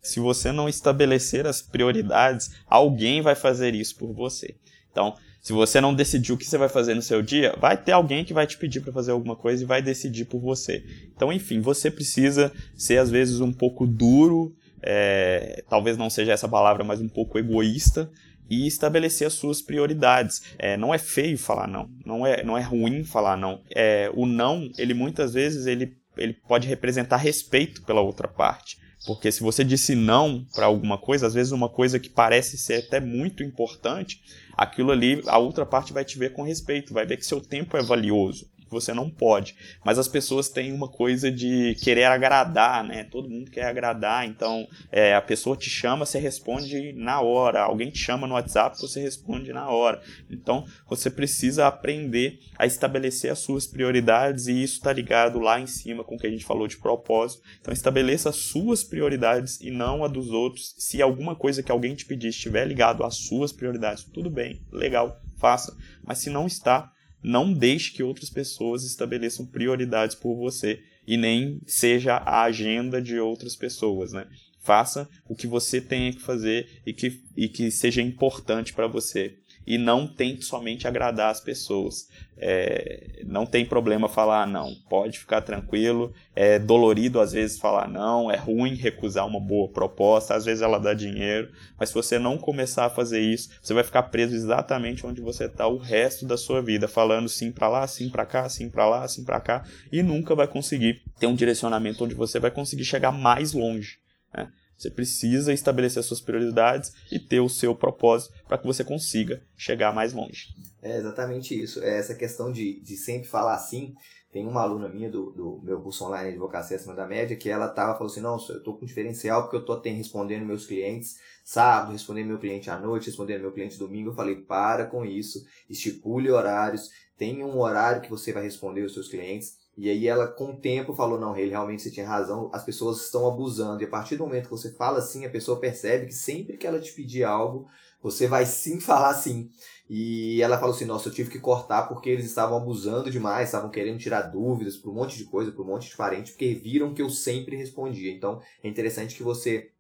Se 0.00 0.20
você 0.20 0.52
não 0.52 0.68
estabelecer 0.68 1.46
as 1.46 1.62
prioridades, 1.62 2.50
alguém 2.66 3.22
vai 3.22 3.34
fazer 3.34 3.74
isso 3.74 3.96
por 3.96 4.12
você. 4.12 4.56
Então, 4.90 5.14
se 5.44 5.52
você 5.52 5.78
não 5.78 5.94
decidiu 5.94 6.34
o 6.34 6.38
que 6.38 6.46
você 6.46 6.56
vai 6.56 6.70
fazer 6.70 6.94
no 6.94 7.02
seu 7.02 7.20
dia, 7.20 7.54
vai 7.60 7.76
ter 7.76 7.92
alguém 7.92 8.24
que 8.24 8.32
vai 8.32 8.46
te 8.46 8.56
pedir 8.56 8.80
para 8.80 8.94
fazer 8.94 9.10
alguma 9.10 9.36
coisa 9.36 9.62
e 9.62 9.66
vai 9.66 9.82
decidir 9.82 10.24
por 10.24 10.40
você. 10.40 10.82
Então, 11.14 11.30
enfim, 11.30 11.60
você 11.60 11.90
precisa 11.90 12.50
ser 12.74 12.96
às 12.96 13.10
vezes 13.10 13.40
um 13.40 13.52
pouco 13.52 13.86
duro 13.86 14.56
é, 14.82 15.62
talvez 15.68 15.98
não 15.98 16.08
seja 16.08 16.32
essa 16.32 16.48
palavra, 16.48 16.82
mas 16.82 16.98
um 16.98 17.08
pouco 17.08 17.38
egoísta 17.38 18.10
e 18.48 18.66
estabelecer 18.66 19.26
as 19.26 19.34
suas 19.34 19.60
prioridades. 19.60 20.42
É, 20.58 20.78
não 20.78 20.94
é 20.94 20.98
feio 20.98 21.36
falar 21.36 21.66
não, 21.66 21.90
não 22.06 22.26
é, 22.26 22.42
não 22.42 22.56
é 22.56 22.62
ruim 22.62 23.04
falar 23.04 23.36
não. 23.36 23.60
É, 23.74 24.10
o 24.14 24.24
não, 24.24 24.70
ele 24.78 24.94
muitas 24.94 25.34
vezes 25.34 25.66
ele, 25.66 25.94
ele 26.16 26.32
pode 26.48 26.66
representar 26.66 27.18
respeito 27.18 27.82
pela 27.82 28.00
outra 28.00 28.26
parte. 28.26 28.82
Porque 29.06 29.30
se 29.30 29.42
você 29.42 29.62
disse 29.62 29.94
não 29.94 30.46
para 30.54 30.66
alguma 30.66 30.96
coisa, 30.96 31.26
às 31.26 31.34
vezes 31.34 31.52
uma 31.52 31.68
coisa 31.68 31.98
que 31.98 32.08
parece 32.08 32.56
ser 32.56 32.84
até 32.86 33.00
muito 33.00 33.42
importante, 33.42 34.22
aquilo 34.56 34.90
ali, 34.90 35.22
a 35.26 35.38
outra 35.38 35.66
parte 35.66 35.92
vai 35.92 36.04
te 36.04 36.18
ver 36.18 36.32
com 36.32 36.42
respeito, 36.42 36.94
vai 36.94 37.04
ver 37.04 37.18
que 37.18 37.26
seu 37.26 37.40
tempo 37.40 37.76
é 37.76 37.82
valioso 37.82 38.46
você 38.68 38.92
não 38.92 39.08
pode. 39.10 39.56
Mas 39.84 39.98
as 39.98 40.08
pessoas 40.08 40.48
têm 40.48 40.72
uma 40.72 40.88
coisa 40.88 41.30
de 41.30 41.74
querer 41.76 42.04
agradar, 42.04 42.84
né? 42.84 43.04
Todo 43.04 43.28
mundo 43.28 43.50
quer 43.50 43.66
agradar, 43.66 44.26
então 44.26 44.66
é, 44.90 45.14
a 45.14 45.22
pessoa 45.22 45.56
te 45.56 45.70
chama, 45.70 46.06
você 46.06 46.18
responde 46.18 46.92
na 46.92 47.20
hora. 47.20 47.62
Alguém 47.62 47.90
te 47.90 47.98
chama 47.98 48.26
no 48.26 48.34
WhatsApp, 48.34 48.80
você 48.80 49.00
responde 49.00 49.52
na 49.52 49.68
hora. 49.68 50.00
Então 50.30 50.64
você 50.88 51.10
precisa 51.10 51.66
aprender 51.66 52.38
a 52.58 52.66
estabelecer 52.66 53.30
as 53.30 53.38
suas 53.38 53.66
prioridades 53.66 54.46
e 54.46 54.62
isso 54.62 54.74
está 54.74 54.92
ligado 54.92 55.38
lá 55.38 55.60
em 55.60 55.66
cima 55.66 56.04
com 56.04 56.16
o 56.16 56.18
que 56.18 56.26
a 56.26 56.30
gente 56.30 56.44
falou 56.44 56.66
de 56.66 56.76
propósito. 56.76 57.42
Então 57.60 57.72
estabeleça 57.72 58.30
as 58.30 58.36
suas 58.36 58.82
prioridades 58.82 59.60
e 59.60 59.70
não 59.70 60.04
a 60.04 60.08
dos 60.08 60.30
outros. 60.30 60.74
Se 60.78 61.00
alguma 61.00 61.34
coisa 61.34 61.62
que 61.62 61.72
alguém 61.72 61.94
te 61.94 62.04
pedir 62.04 62.28
estiver 62.28 62.66
ligado 62.66 63.04
às 63.04 63.16
suas 63.16 63.52
prioridades, 63.52 64.04
tudo 64.04 64.30
bem, 64.30 64.62
legal, 64.72 65.20
faça. 65.36 65.76
Mas 66.02 66.18
se 66.18 66.30
não 66.30 66.46
está, 66.46 66.90
não 67.24 67.52
deixe 67.52 67.90
que 67.90 68.02
outras 68.02 68.28
pessoas 68.28 68.84
estabeleçam 68.84 69.46
prioridades 69.46 70.14
por 70.14 70.36
você 70.36 70.82
e 71.06 71.16
nem 71.16 71.60
seja 71.66 72.16
a 72.16 72.42
agenda 72.42 73.00
de 73.00 73.18
outras 73.18 73.56
pessoas, 73.56 74.12
né? 74.12 74.26
Faça 74.60 75.08
o 75.26 75.34
que 75.34 75.46
você 75.46 75.80
tenha 75.80 76.12
que 76.12 76.20
fazer 76.20 76.82
e 76.86 76.92
que, 76.92 77.22
e 77.36 77.48
que 77.48 77.70
seja 77.70 78.02
importante 78.02 78.72
para 78.72 78.86
você. 78.86 79.38
E 79.66 79.78
não 79.78 80.06
tente 80.06 80.44
somente 80.44 80.86
agradar 80.86 81.30
as 81.30 81.40
pessoas. 81.40 82.08
É, 82.36 83.22
não 83.24 83.46
tem 83.46 83.64
problema 83.64 84.08
falar 84.08 84.46
não, 84.46 84.74
pode 84.88 85.18
ficar 85.18 85.40
tranquilo. 85.40 86.12
É 86.34 86.58
dolorido 86.58 87.20
às 87.20 87.32
vezes 87.32 87.58
falar 87.58 87.88
não, 87.88 88.30
é 88.30 88.36
ruim 88.36 88.74
recusar 88.74 89.26
uma 89.26 89.40
boa 89.40 89.68
proposta, 89.68 90.34
às 90.34 90.44
vezes 90.44 90.62
ela 90.62 90.78
dá 90.78 90.94
dinheiro, 90.94 91.50
mas 91.78 91.90
se 91.90 91.94
você 91.94 92.18
não 92.18 92.36
começar 92.36 92.86
a 92.86 92.90
fazer 92.90 93.20
isso, 93.20 93.50
você 93.62 93.72
vai 93.72 93.84
ficar 93.84 94.04
preso 94.04 94.34
exatamente 94.34 95.06
onde 95.06 95.20
você 95.20 95.44
está 95.44 95.66
o 95.66 95.78
resto 95.78 96.26
da 96.26 96.36
sua 96.36 96.60
vida, 96.60 96.88
falando 96.88 97.28
sim 97.28 97.52
para 97.52 97.68
lá, 97.68 97.86
sim 97.86 98.10
para 98.10 98.26
cá, 98.26 98.48
sim 98.48 98.68
para 98.68 98.86
lá, 98.86 99.06
sim 99.06 99.24
para 99.24 99.40
cá, 99.40 99.64
e 99.92 100.02
nunca 100.02 100.34
vai 100.34 100.48
conseguir 100.48 101.02
ter 101.18 101.26
um 101.26 101.34
direcionamento 101.34 102.04
onde 102.04 102.14
você 102.14 102.38
vai 102.40 102.50
conseguir 102.50 102.84
chegar 102.84 103.12
mais 103.12 103.52
longe. 103.52 103.98
Né? 104.36 104.48
Você 104.84 104.90
precisa 104.90 105.50
estabelecer 105.50 106.02
suas 106.02 106.20
prioridades 106.20 106.92
e 107.10 107.18
ter 107.18 107.40
o 107.40 107.48
seu 107.48 107.74
propósito 107.74 108.34
para 108.46 108.58
que 108.58 108.66
você 108.66 108.84
consiga 108.84 109.42
chegar 109.56 109.94
mais 109.94 110.12
longe. 110.12 110.54
É 110.82 110.98
exatamente 110.98 111.58
isso. 111.58 111.82
É 111.82 111.98
essa 111.98 112.14
questão 112.14 112.52
de, 112.52 112.80
de 112.80 112.94
sempre 112.94 113.26
falar 113.26 113.54
assim. 113.54 113.94
Tem 114.30 114.46
uma 114.46 114.60
aluna 114.60 114.86
minha 114.86 115.10
do, 115.10 115.30
do 115.30 115.60
meu 115.62 115.80
curso 115.80 116.04
online 116.04 116.24
de 116.24 116.34
advocacia 116.34 116.76
acima 116.76 116.94
da 116.94 117.06
média 117.06 117.34
que 117.34 117.48
ela 117.48 117.66
tava 117.68 117.94
falou 117.94 118.10
assim: 118.10 118.20
não, 118.20 118.36
eu 118.50 118.62
tô 118.62 118.74
com 118.74 118.84
diferencial 118.84 119.48
porque 119.48 119.56
eu 119.56 119.76
tem, 119.76 119.94
respondendo 119.94 120.44
meus 120.44 120.66
clientes 120.66 121.16
sábado, 121.42 121.92
respondendo 121.92 122.26
meu 122.26 122.38
cliente 122.38 122.68
à 122.68 122.78
noite, 122.78 123.06
respondendo 123.06 123.40
meu 123.40 123.52
cliente 123.52 123.78
domingo. 123.78 124.10
Eu 124.10 124.14
falei: 124.14 124.36
para 124.36 124.84
com 124.84 125.02
isso, 125.02 125.46
estipule 125.70 126.30
horários, 126.30 126.90
tenha 127.16 127.46
um 127.46 127.58
horário 127.58 128.02
que 128.02 128.10
você 128.10 128.34
vai 128.34 128.42
responder 128.42 128.82
os 128.82 128.92
seus 128.92 129.08
clientes 129.08 129.63
e 129.76 129.90
aí 129.90 130.06
ela, 130.06 130.28
com 130.28 130.50
o 130.50 130.56
tempo, 130.56 130.94
falou, 130.94 131.18
não, 131.18 131.36
ele 131.36 131.50
realmente 131.50 131.82
você 131.82 131.90
tinha 131.90 132.06
razão, 132.06 132.48
as 132.52 132.64
pessoas 132.64 133.02
estão 133.02 133.26
abusando. 133.26 133.82
E 133.82 133.86
a 133.86 133.88
partir 133.88 134.16
do 134.16 134.24
momento 134.24 134.44
que 134.44 134.50
você 134.50 134.72
fala 134.72 134.98
assim, 134.98 135.24
a 135.24 135.30
pessoa 135.30 135.58
percebe 135.58 136.06
que 136.06 136.14
sempre 136.14 136.56
que 136.56 136.66
ela 136.66 136.80
te 136.80 136.92
pedir 136.92 137.24
algo, 137.24 137.66
você 138.00 138.28
vai 138.28 138.46
sim 138.46 138.78
falar 138.80 139.14
sim. 139.14 139.50
E 139.90 140.40
ela 140.40 140.58
falou 140.58 140.74
assim, 140.74 140.84
nossa, 140.84 141.08
eu 141.08 141.12
tive 141.12 141.30
que 141.30 141.40
cortar 141.40 141.88
porque 141.88 142.08
eles 142.08 142.24
estavam 142.24 142.56
abusando 142.56 143.10
demais, 143.10 143.48
estavam 143.48 143.70
querendo 143.70 143.98
tirar 143.98 144.22
dúvidas 144.22 144.76
por 144.76 144.90
um 144.90 144.94
monte 144.94 145.16
de 145.16 145.24
coisa, 145.24 145.52
por 145.52 145.62
um 145.62 145.68
monte 145.68 145.90
de 145.90 145.96
parente, 145.96 146.30
porque 146.30 146.54
viram 146.54 146.94
que 146.94 147.02
eu 147.02 147.10
sempre 147.10 147.56
respondia. 147.56 148.12
Então, 148.12 148.40
é 148.62 148.68
interessante 148.68 149.16
que 149.16 149.22
você 149.22 149.72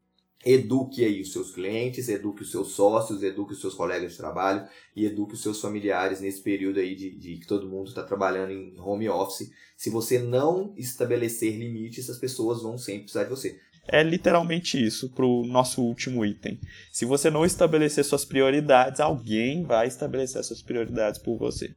Eduque 0.44 1.04
aí 1.04 1.20
os 1.20 1.32
seus 1.32 1.52
clientes, 1.52 2.08
eduque 2.08 2.42
os 2.42 2.50
seus 2.50 2.72
sócios, 2.72 3.22
eduque 3.22 3.54
os 3.54 3.60
seus 3.60 3.74
colegas 3.74 4.12
de 4.12 4.18
trabalho 4.18 4.66
e 4.94 5.06
eduque 5.06 5.34
os 5.34 5.42
seus 5.42 5.60
familiares 5.60 6.20
nesse 6.20 6.42
período 6.42 6.80
aí 6.80 6.94
de, 6.94 7.10
de 7.16 7.36
que 7.36 7.46
todo 7.46 7.68
mundo 7.68 7.88
está 7.88 8.02
trabalhando 8.02 8.52
em 8.52 8.78
home 8.78 9.08
office. 9.08 9.50
Se 9.76 9.88
você 9.88 10.18
não 10.18 10.74
estabelecer 10.76 11.56
limites, 11.56 12.10
as 12.10 12.18
pessoas 12.18 12.62
vão 12.62 12.76
sempre 12.76 13.04
precisar 13.04 13.24
de 13.24 13.30
você. 13.30 13.58
É 13.86 14.02
literalmente 14.02 14.82
isso 14.82 15.10
para 15.10 15.26
o 15.26 15.46
nosso 15.46 15.82
último 15.82 16.24
item. 16.24 16.58
Se 16.90 17.04
você 17.04 17.30
não 17.30 17.44
estabelecer 17.44 18.04
suas 18.04 18.24
prioridades, 18.24 19.00
alguém 19.00 19.62
vai 19.62 19.86
estabelecer 19.86 20.42
suas 20.42 20.62
prioridades 20.62 21.20
por 21.20 21.38
você. 21.38 21.74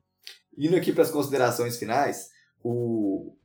Indo 0.58 0.76
aqui 0.76 0.92
para 0.92 1.04
as 1.04 1.12
considerações 1.12 1.78
finais, 1.78 2.30
o, 2.64 3.36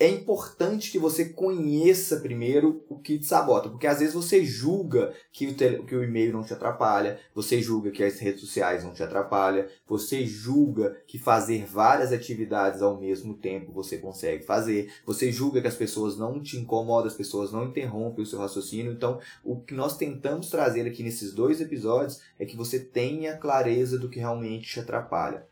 é 0.00 0.08
importante 0.08 0.90
que 0.90 0.98
você 0.98 1.26
conheça 1.26 2.20
primeiro 2.20 2.82
o 2.88 2.98
que 2.98 3.18
te 3.18 3.26
sabota, 3.26 3.68
porque 3.68 3.86
às 3.86 3.98
vezes 3.98 4.14
você 4.14 4.42
julga 4.42 5.12
que 5.30 5.46
o, 5.46 5.54
tele, 5.54 5.82
que 5.82 5.94
o 5.94 6.02
e-mail 6.02 6.32
não 6.32 6.42
te 6.42 6.54
atrapalha, 6.54 7.20
você 7.34 7.60
julga 7.60 7.90
que 7.90 8.02
as 8.02 8.18
redes 8.18 8.40
sociais 8.40 8.82
não 8.82 8.94
te 8.94 9.02
atrapalham, 9.02 9.66
você 9.86 10.24
julga 10.24 10.96
que 11.06 11.18
fazer 11.18 11.66
várias 11.66 12.14
atividades 12.14 12.80
ao 12.80 12.98
mesmo 12.98 13.34
tempo 13.34 13.72
você 13.72 13.98
consegue 13.98 14.42
fazer, 14.42 14.90
você 15.04 15.30
julga 15.30 15.60
que 15.60 15.68
as 15.68 15.76
pessoas 15.76 16.16
não 16.16 16.42
te 16.42 16.56
incomodam, 16.56 17.06
as 17.06 17.14
pessoas 17.14 17.52
não 17.52 17.66
interrompem 17.66 18.24
o 18.24 18.26
seu 18.26 18.38
raciocínio. 18.38 18.92
Então, 18.92 19.20
o 19.44 19.60
que 19.60 19.74
nós 19.74 19.98
tentamos 19.98 20.48
trazer 20.48 20.86
aqui 20.86 21.02
nesses 21.02 21.34
dois 21.34 21.60
episódios 21.60 22.22
é 22.38 22.46
que 22.46 22.56
você 22.56 22.80
tenha 22.80 23.36
clareza 23.36 23.98
do 23.98 24.08
que 24.08 24.18
realmente 24.18 24.66
te 24.66 24.80
atrapalha. 24.80 25.49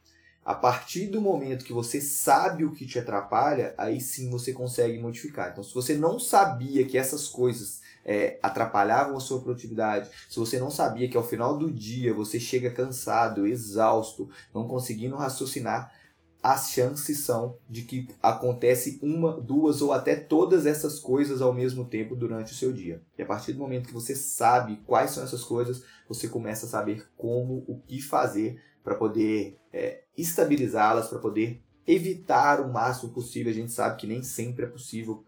A 0.49 0.55
partir 0.55 1.09
do 1.09 1.21
momento 1.21 1.63
que 1.63 1.75
você 1.75 2.01
sabe 2.01 2.65
o 2.65 2.73
que 2.73 2.87
te 2.87 2.99
atrapalha, 2.99 3.75
aí 3.77 4.01
sim 4.01 4.31
você 4.31 4.51
consegue 4.51 4.99
modificar. 4.99 5.51
Então, 5.51 5.63
se 5.63 5.75
você 5.75 5.95
não 5.95 6.19
sabia 6.19 6.87
que 6.87 6.97
essas 6.97 7.29
coisas 7.29 7.83
é, 8.03 8.39
atrapalhavam 8.43 9.15
a 9.15 9.21
sua 9.21 9.43
produtividade, 9.43 10.09
se 10.27 10.39
você 10.39 10.59
não 10.59 10.71
sabia 10.71 11.07
que 11.07 11.19
ao 11.19 11.23
final 11.23 11.59
do 11.59 11.71
dia 11.71 12.15
você 12.15 12.41
chega 12.41 12.71
cansado, 12.71 13.47
exausto, 13.47 14.31
não 14.55 14.67
conseguindo 14.67 15.17
raciocinar, 15.17 15.93
as 16.43 16.71
chances 16.71 17.19
são 17.19 17.59
de 17.69 17.83
que 17.83 18.09
acontece 18.23 18.99
uma, 19.03 19.39
duas 19.39 19.83
ou 19.83 19.93
até 19.93 20.17
todas 20.17 20.65
essas 20.65 20.99
coisas 20.99 21.43
ao 21.43 21.53
mesmo 21.53 21.85
tempo 21.85 22.17
durante 22.17 22.53
o 22.53 22.57
seu 22.57 22.73
dia. 22.73 23.03
E 23.19 23.23
a 23.23 23.27
partir 23.27 23.53
do 23.53 23.59
momento 23.59 23.89
que 23.89 23.93
você 23.93 24.17
sabe 24.17 24.81
quais 24.87 25.11
são 25.11 25.23
essas 25.23 25.45
coisas, 25.45 25.83
você 26.09 26.27
começa 26.27 26.65
a 26.65 26.71
saber 26.71 27.07
como, 27.19 27.65
o 27.69 27.79
que 27.87 28.01
fazer 28.01 28.59
para 28.83 28.95
poder 28.95 29.59
é, 29.73 30.03
estabilizá-las, 30.17 31.09
para 31.09 31.19
poder 31.19 31.63
evitar 31.87 32.61
o 32.61 32.73
máximo 32.73 33.13
possível. 33.13 33.51
A 33.51 33.55
gente 33.55 33.73
sabe 33.73 33.97
que 33.97 34.07
nem 34.07 34.23
sempre 34.23 34.65
é 34.65 34.69
possível 34.69 35.25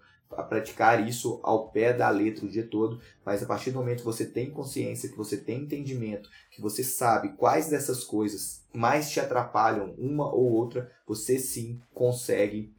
praticar 0.49 1.07
isso 1.07 1.41
ao 1.43 1.71
pé 1.71 1.93
da 1.93 2.09
letra 2.09 2.45
o 2.47 2.49
dia 2.49 2.67
todo, 2.67 3.01
mas 3.25 3.43
a 3.43 3.47
partir 3.47 3.73
do 3.73 3.79
momento 3.79 3.99
que 3.99 4.05
você 4.05 4.25
tem 4.25 4.51
consciência, 4.51 5.09
que 5.09 5.17
você 5.17 5.37
tem 5.37 5.63
entendimento, 5.63 6.31
que 6.53 6.63
você 6.63 6.85
sabe 6.85 7.31
quais 7.31 7.69
dessas 7.69 8.05
coisas 8.05 8.65
mais 8.73 9.11
te 9.11 9.19
atrapalham, 9.19 9.93
uma 9.99 10.33
ou 10.33 10.53
outra, 10.53 10.91
você 11.07 11.39
sim 11.39 11.81
consegue 11.93 12.73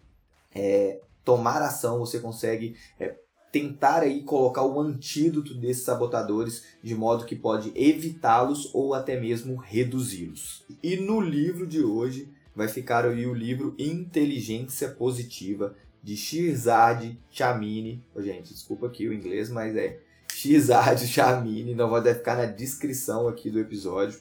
é, 0.55 1.01
tomar 1.25 1.61
ação, 1.61 1.99
você 1.99 2.19
consegue 2.19 2.77
é, 2.97 3.15
tentar 3.51 4.01
aí 4.01 4.23
colocar 4.23 4.63
o 4.63 4.79
antídoto 4.79 5.53
desses 5.53 5.83
sabotadores 5.83 6.63
de 6.81 6.95
modo 6.95 7.25
que 7.25 7.35
pode 7.35 7.71
evitá-los 7.75 8.69
ou 8.73 8.93
até 8.93 9.19
mesmo 9.19 9.55
reduzi-los. 9.55 10.63
E 10.81 10.95
no 10.95 11.19
livro 11.19 11.67
de 11.67 11.83
hoje 11.83 12.29
vai 12.55 12.67
ficar 12.67 13.05
aí 13.05 13.25
o 13.27 13.33
livro 13.33 13.75
Inteligência 13.77 14.89
Positiva 14.89 15.75
de 16.01 16.15
Shirzad 16.15 17.15
Chamini. 17.29 18.03
Oh, 18.15 18.21
gente, 18.21 18.53
desculpa 18.53 18.87
aqui 18.87 19.07
o 19.07 19.13
inglês, 19.13 19.49
mas 19.49 19.75
é 19.75 19.99
Shirzad 20.31 21.05
Chamini, 21.05 21.75
não 21.75 21.89
vai 21.89 22.01
ficar 22.13 22.37
na 22.37 22.45
descrição 22.45 23.27
aqui 23.27 23.49
do 23.49 23.59
episódio 23.59 24.19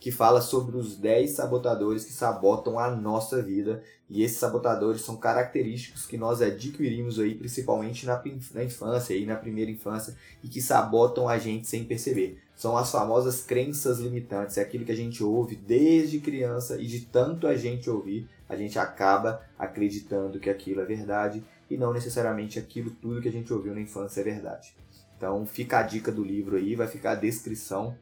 que 0.00 0.10
fala 0.10 0.40
sobre 0.40 0.76
os 0.76 0.96
10 0.96 1.30
sabotadores 1.30 2.04
que 2.04 2.12
sabotam 2.12 2.78
a 2.78 2.90
nossa 2.90 3.42
vida. 3.42 3.82
E 4.08 4.22
esses 4.22 4.38
sabotadores 4.38 5.00
são 5.00 5.16
característicos 5.16 6.06
que 6.06 6.16
nós 6.16 6.40
adquirimos 6.40 7.18
aí, 7.18 7.34
principalmente 7.34 8.06
na, 8.06 8.22
na 8.54 8.64
infância, 8.64 9.16
aí, 9.16 9.26
na 9.26 9.36
primeira 9.36 9.70
infância, 9.70 10.16
e 10.42 10.48
que 10.48 10.62
sabotam 10.62 11.28
a 11.28 11.38
gente 11.38 11.66
sem 11.66 11.84
perceber. 11.84 12.40
São 12.54 12.76
as 12.76 12.90
famosas 12.90 13.42
crenças 13.42 13.98
limitantes, 13.98 14.56
é 14.56 14.62
aquilo 14.62 14.84
que 14.84 14.92
a 14.92 14.96
gente 14.96 15.22
ouve 15.22 15.56
desde 15.56 16.20
criança 16.20 16.80
e 16.80 16.86
de 16.86 17.00
tanto 17.00 17.46
a 17.46 17.56
gente 17.56 17.90
ouvir, 17.90 18.28
a 18.48 18.56
gente 18.56 18.78
acaba 18.78 19.42
acreditando 19.58 20.38
que 20.38 20.48
aquilo 20.48 20.80
é 20.80 20.84
verdade 20.84 21.44
e 21.68 21.76
não 21.76 21.92
necessariamente 21.92 22.58
aquilo 22.58 22.90
tudo 22.90 23.20
que 23.20 23.28
a 23.28 23.32
gente 23.32 23.52
ouviu 23.52 23.74
na 23.74 23.80
infância 23.80 24.20
é 24.20 24.24
verdade. 24.24 24.74
Então 25.16 25.44
fica 25.46 25.80
a 25.80 25.82
dica 25.82 26.12
do 26.12 26.22
livro 26.22 26.56
aí, 26.56 26.74
vai 26.74 26.86
ficar 26.86 27.12
a 27.12 27.16
descrição 27.16 27.96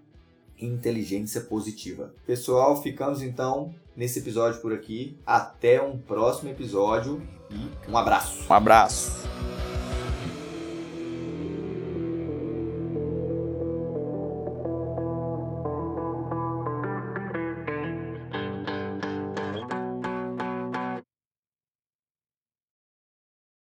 inteligência 0.65 1.41
positiva. 1.41 2.13
Pessoal, 2.27 2.81
ficamos 2.83 3.23
então 3.23 3.75
nesse 3.97 4.19
episódio 4.19 4.61
por 4.61 4.73
aqui. 4.73 5.17
Até 5.27 5.83
um 5.83 5.99
próximo 5.99 6.51
episódio 6.51 7.23
e 7.51 7.91
um 7.91 7.97
abraço. 7.97 8.45
Um 8.51 8.55
abraço. 8.55 9.25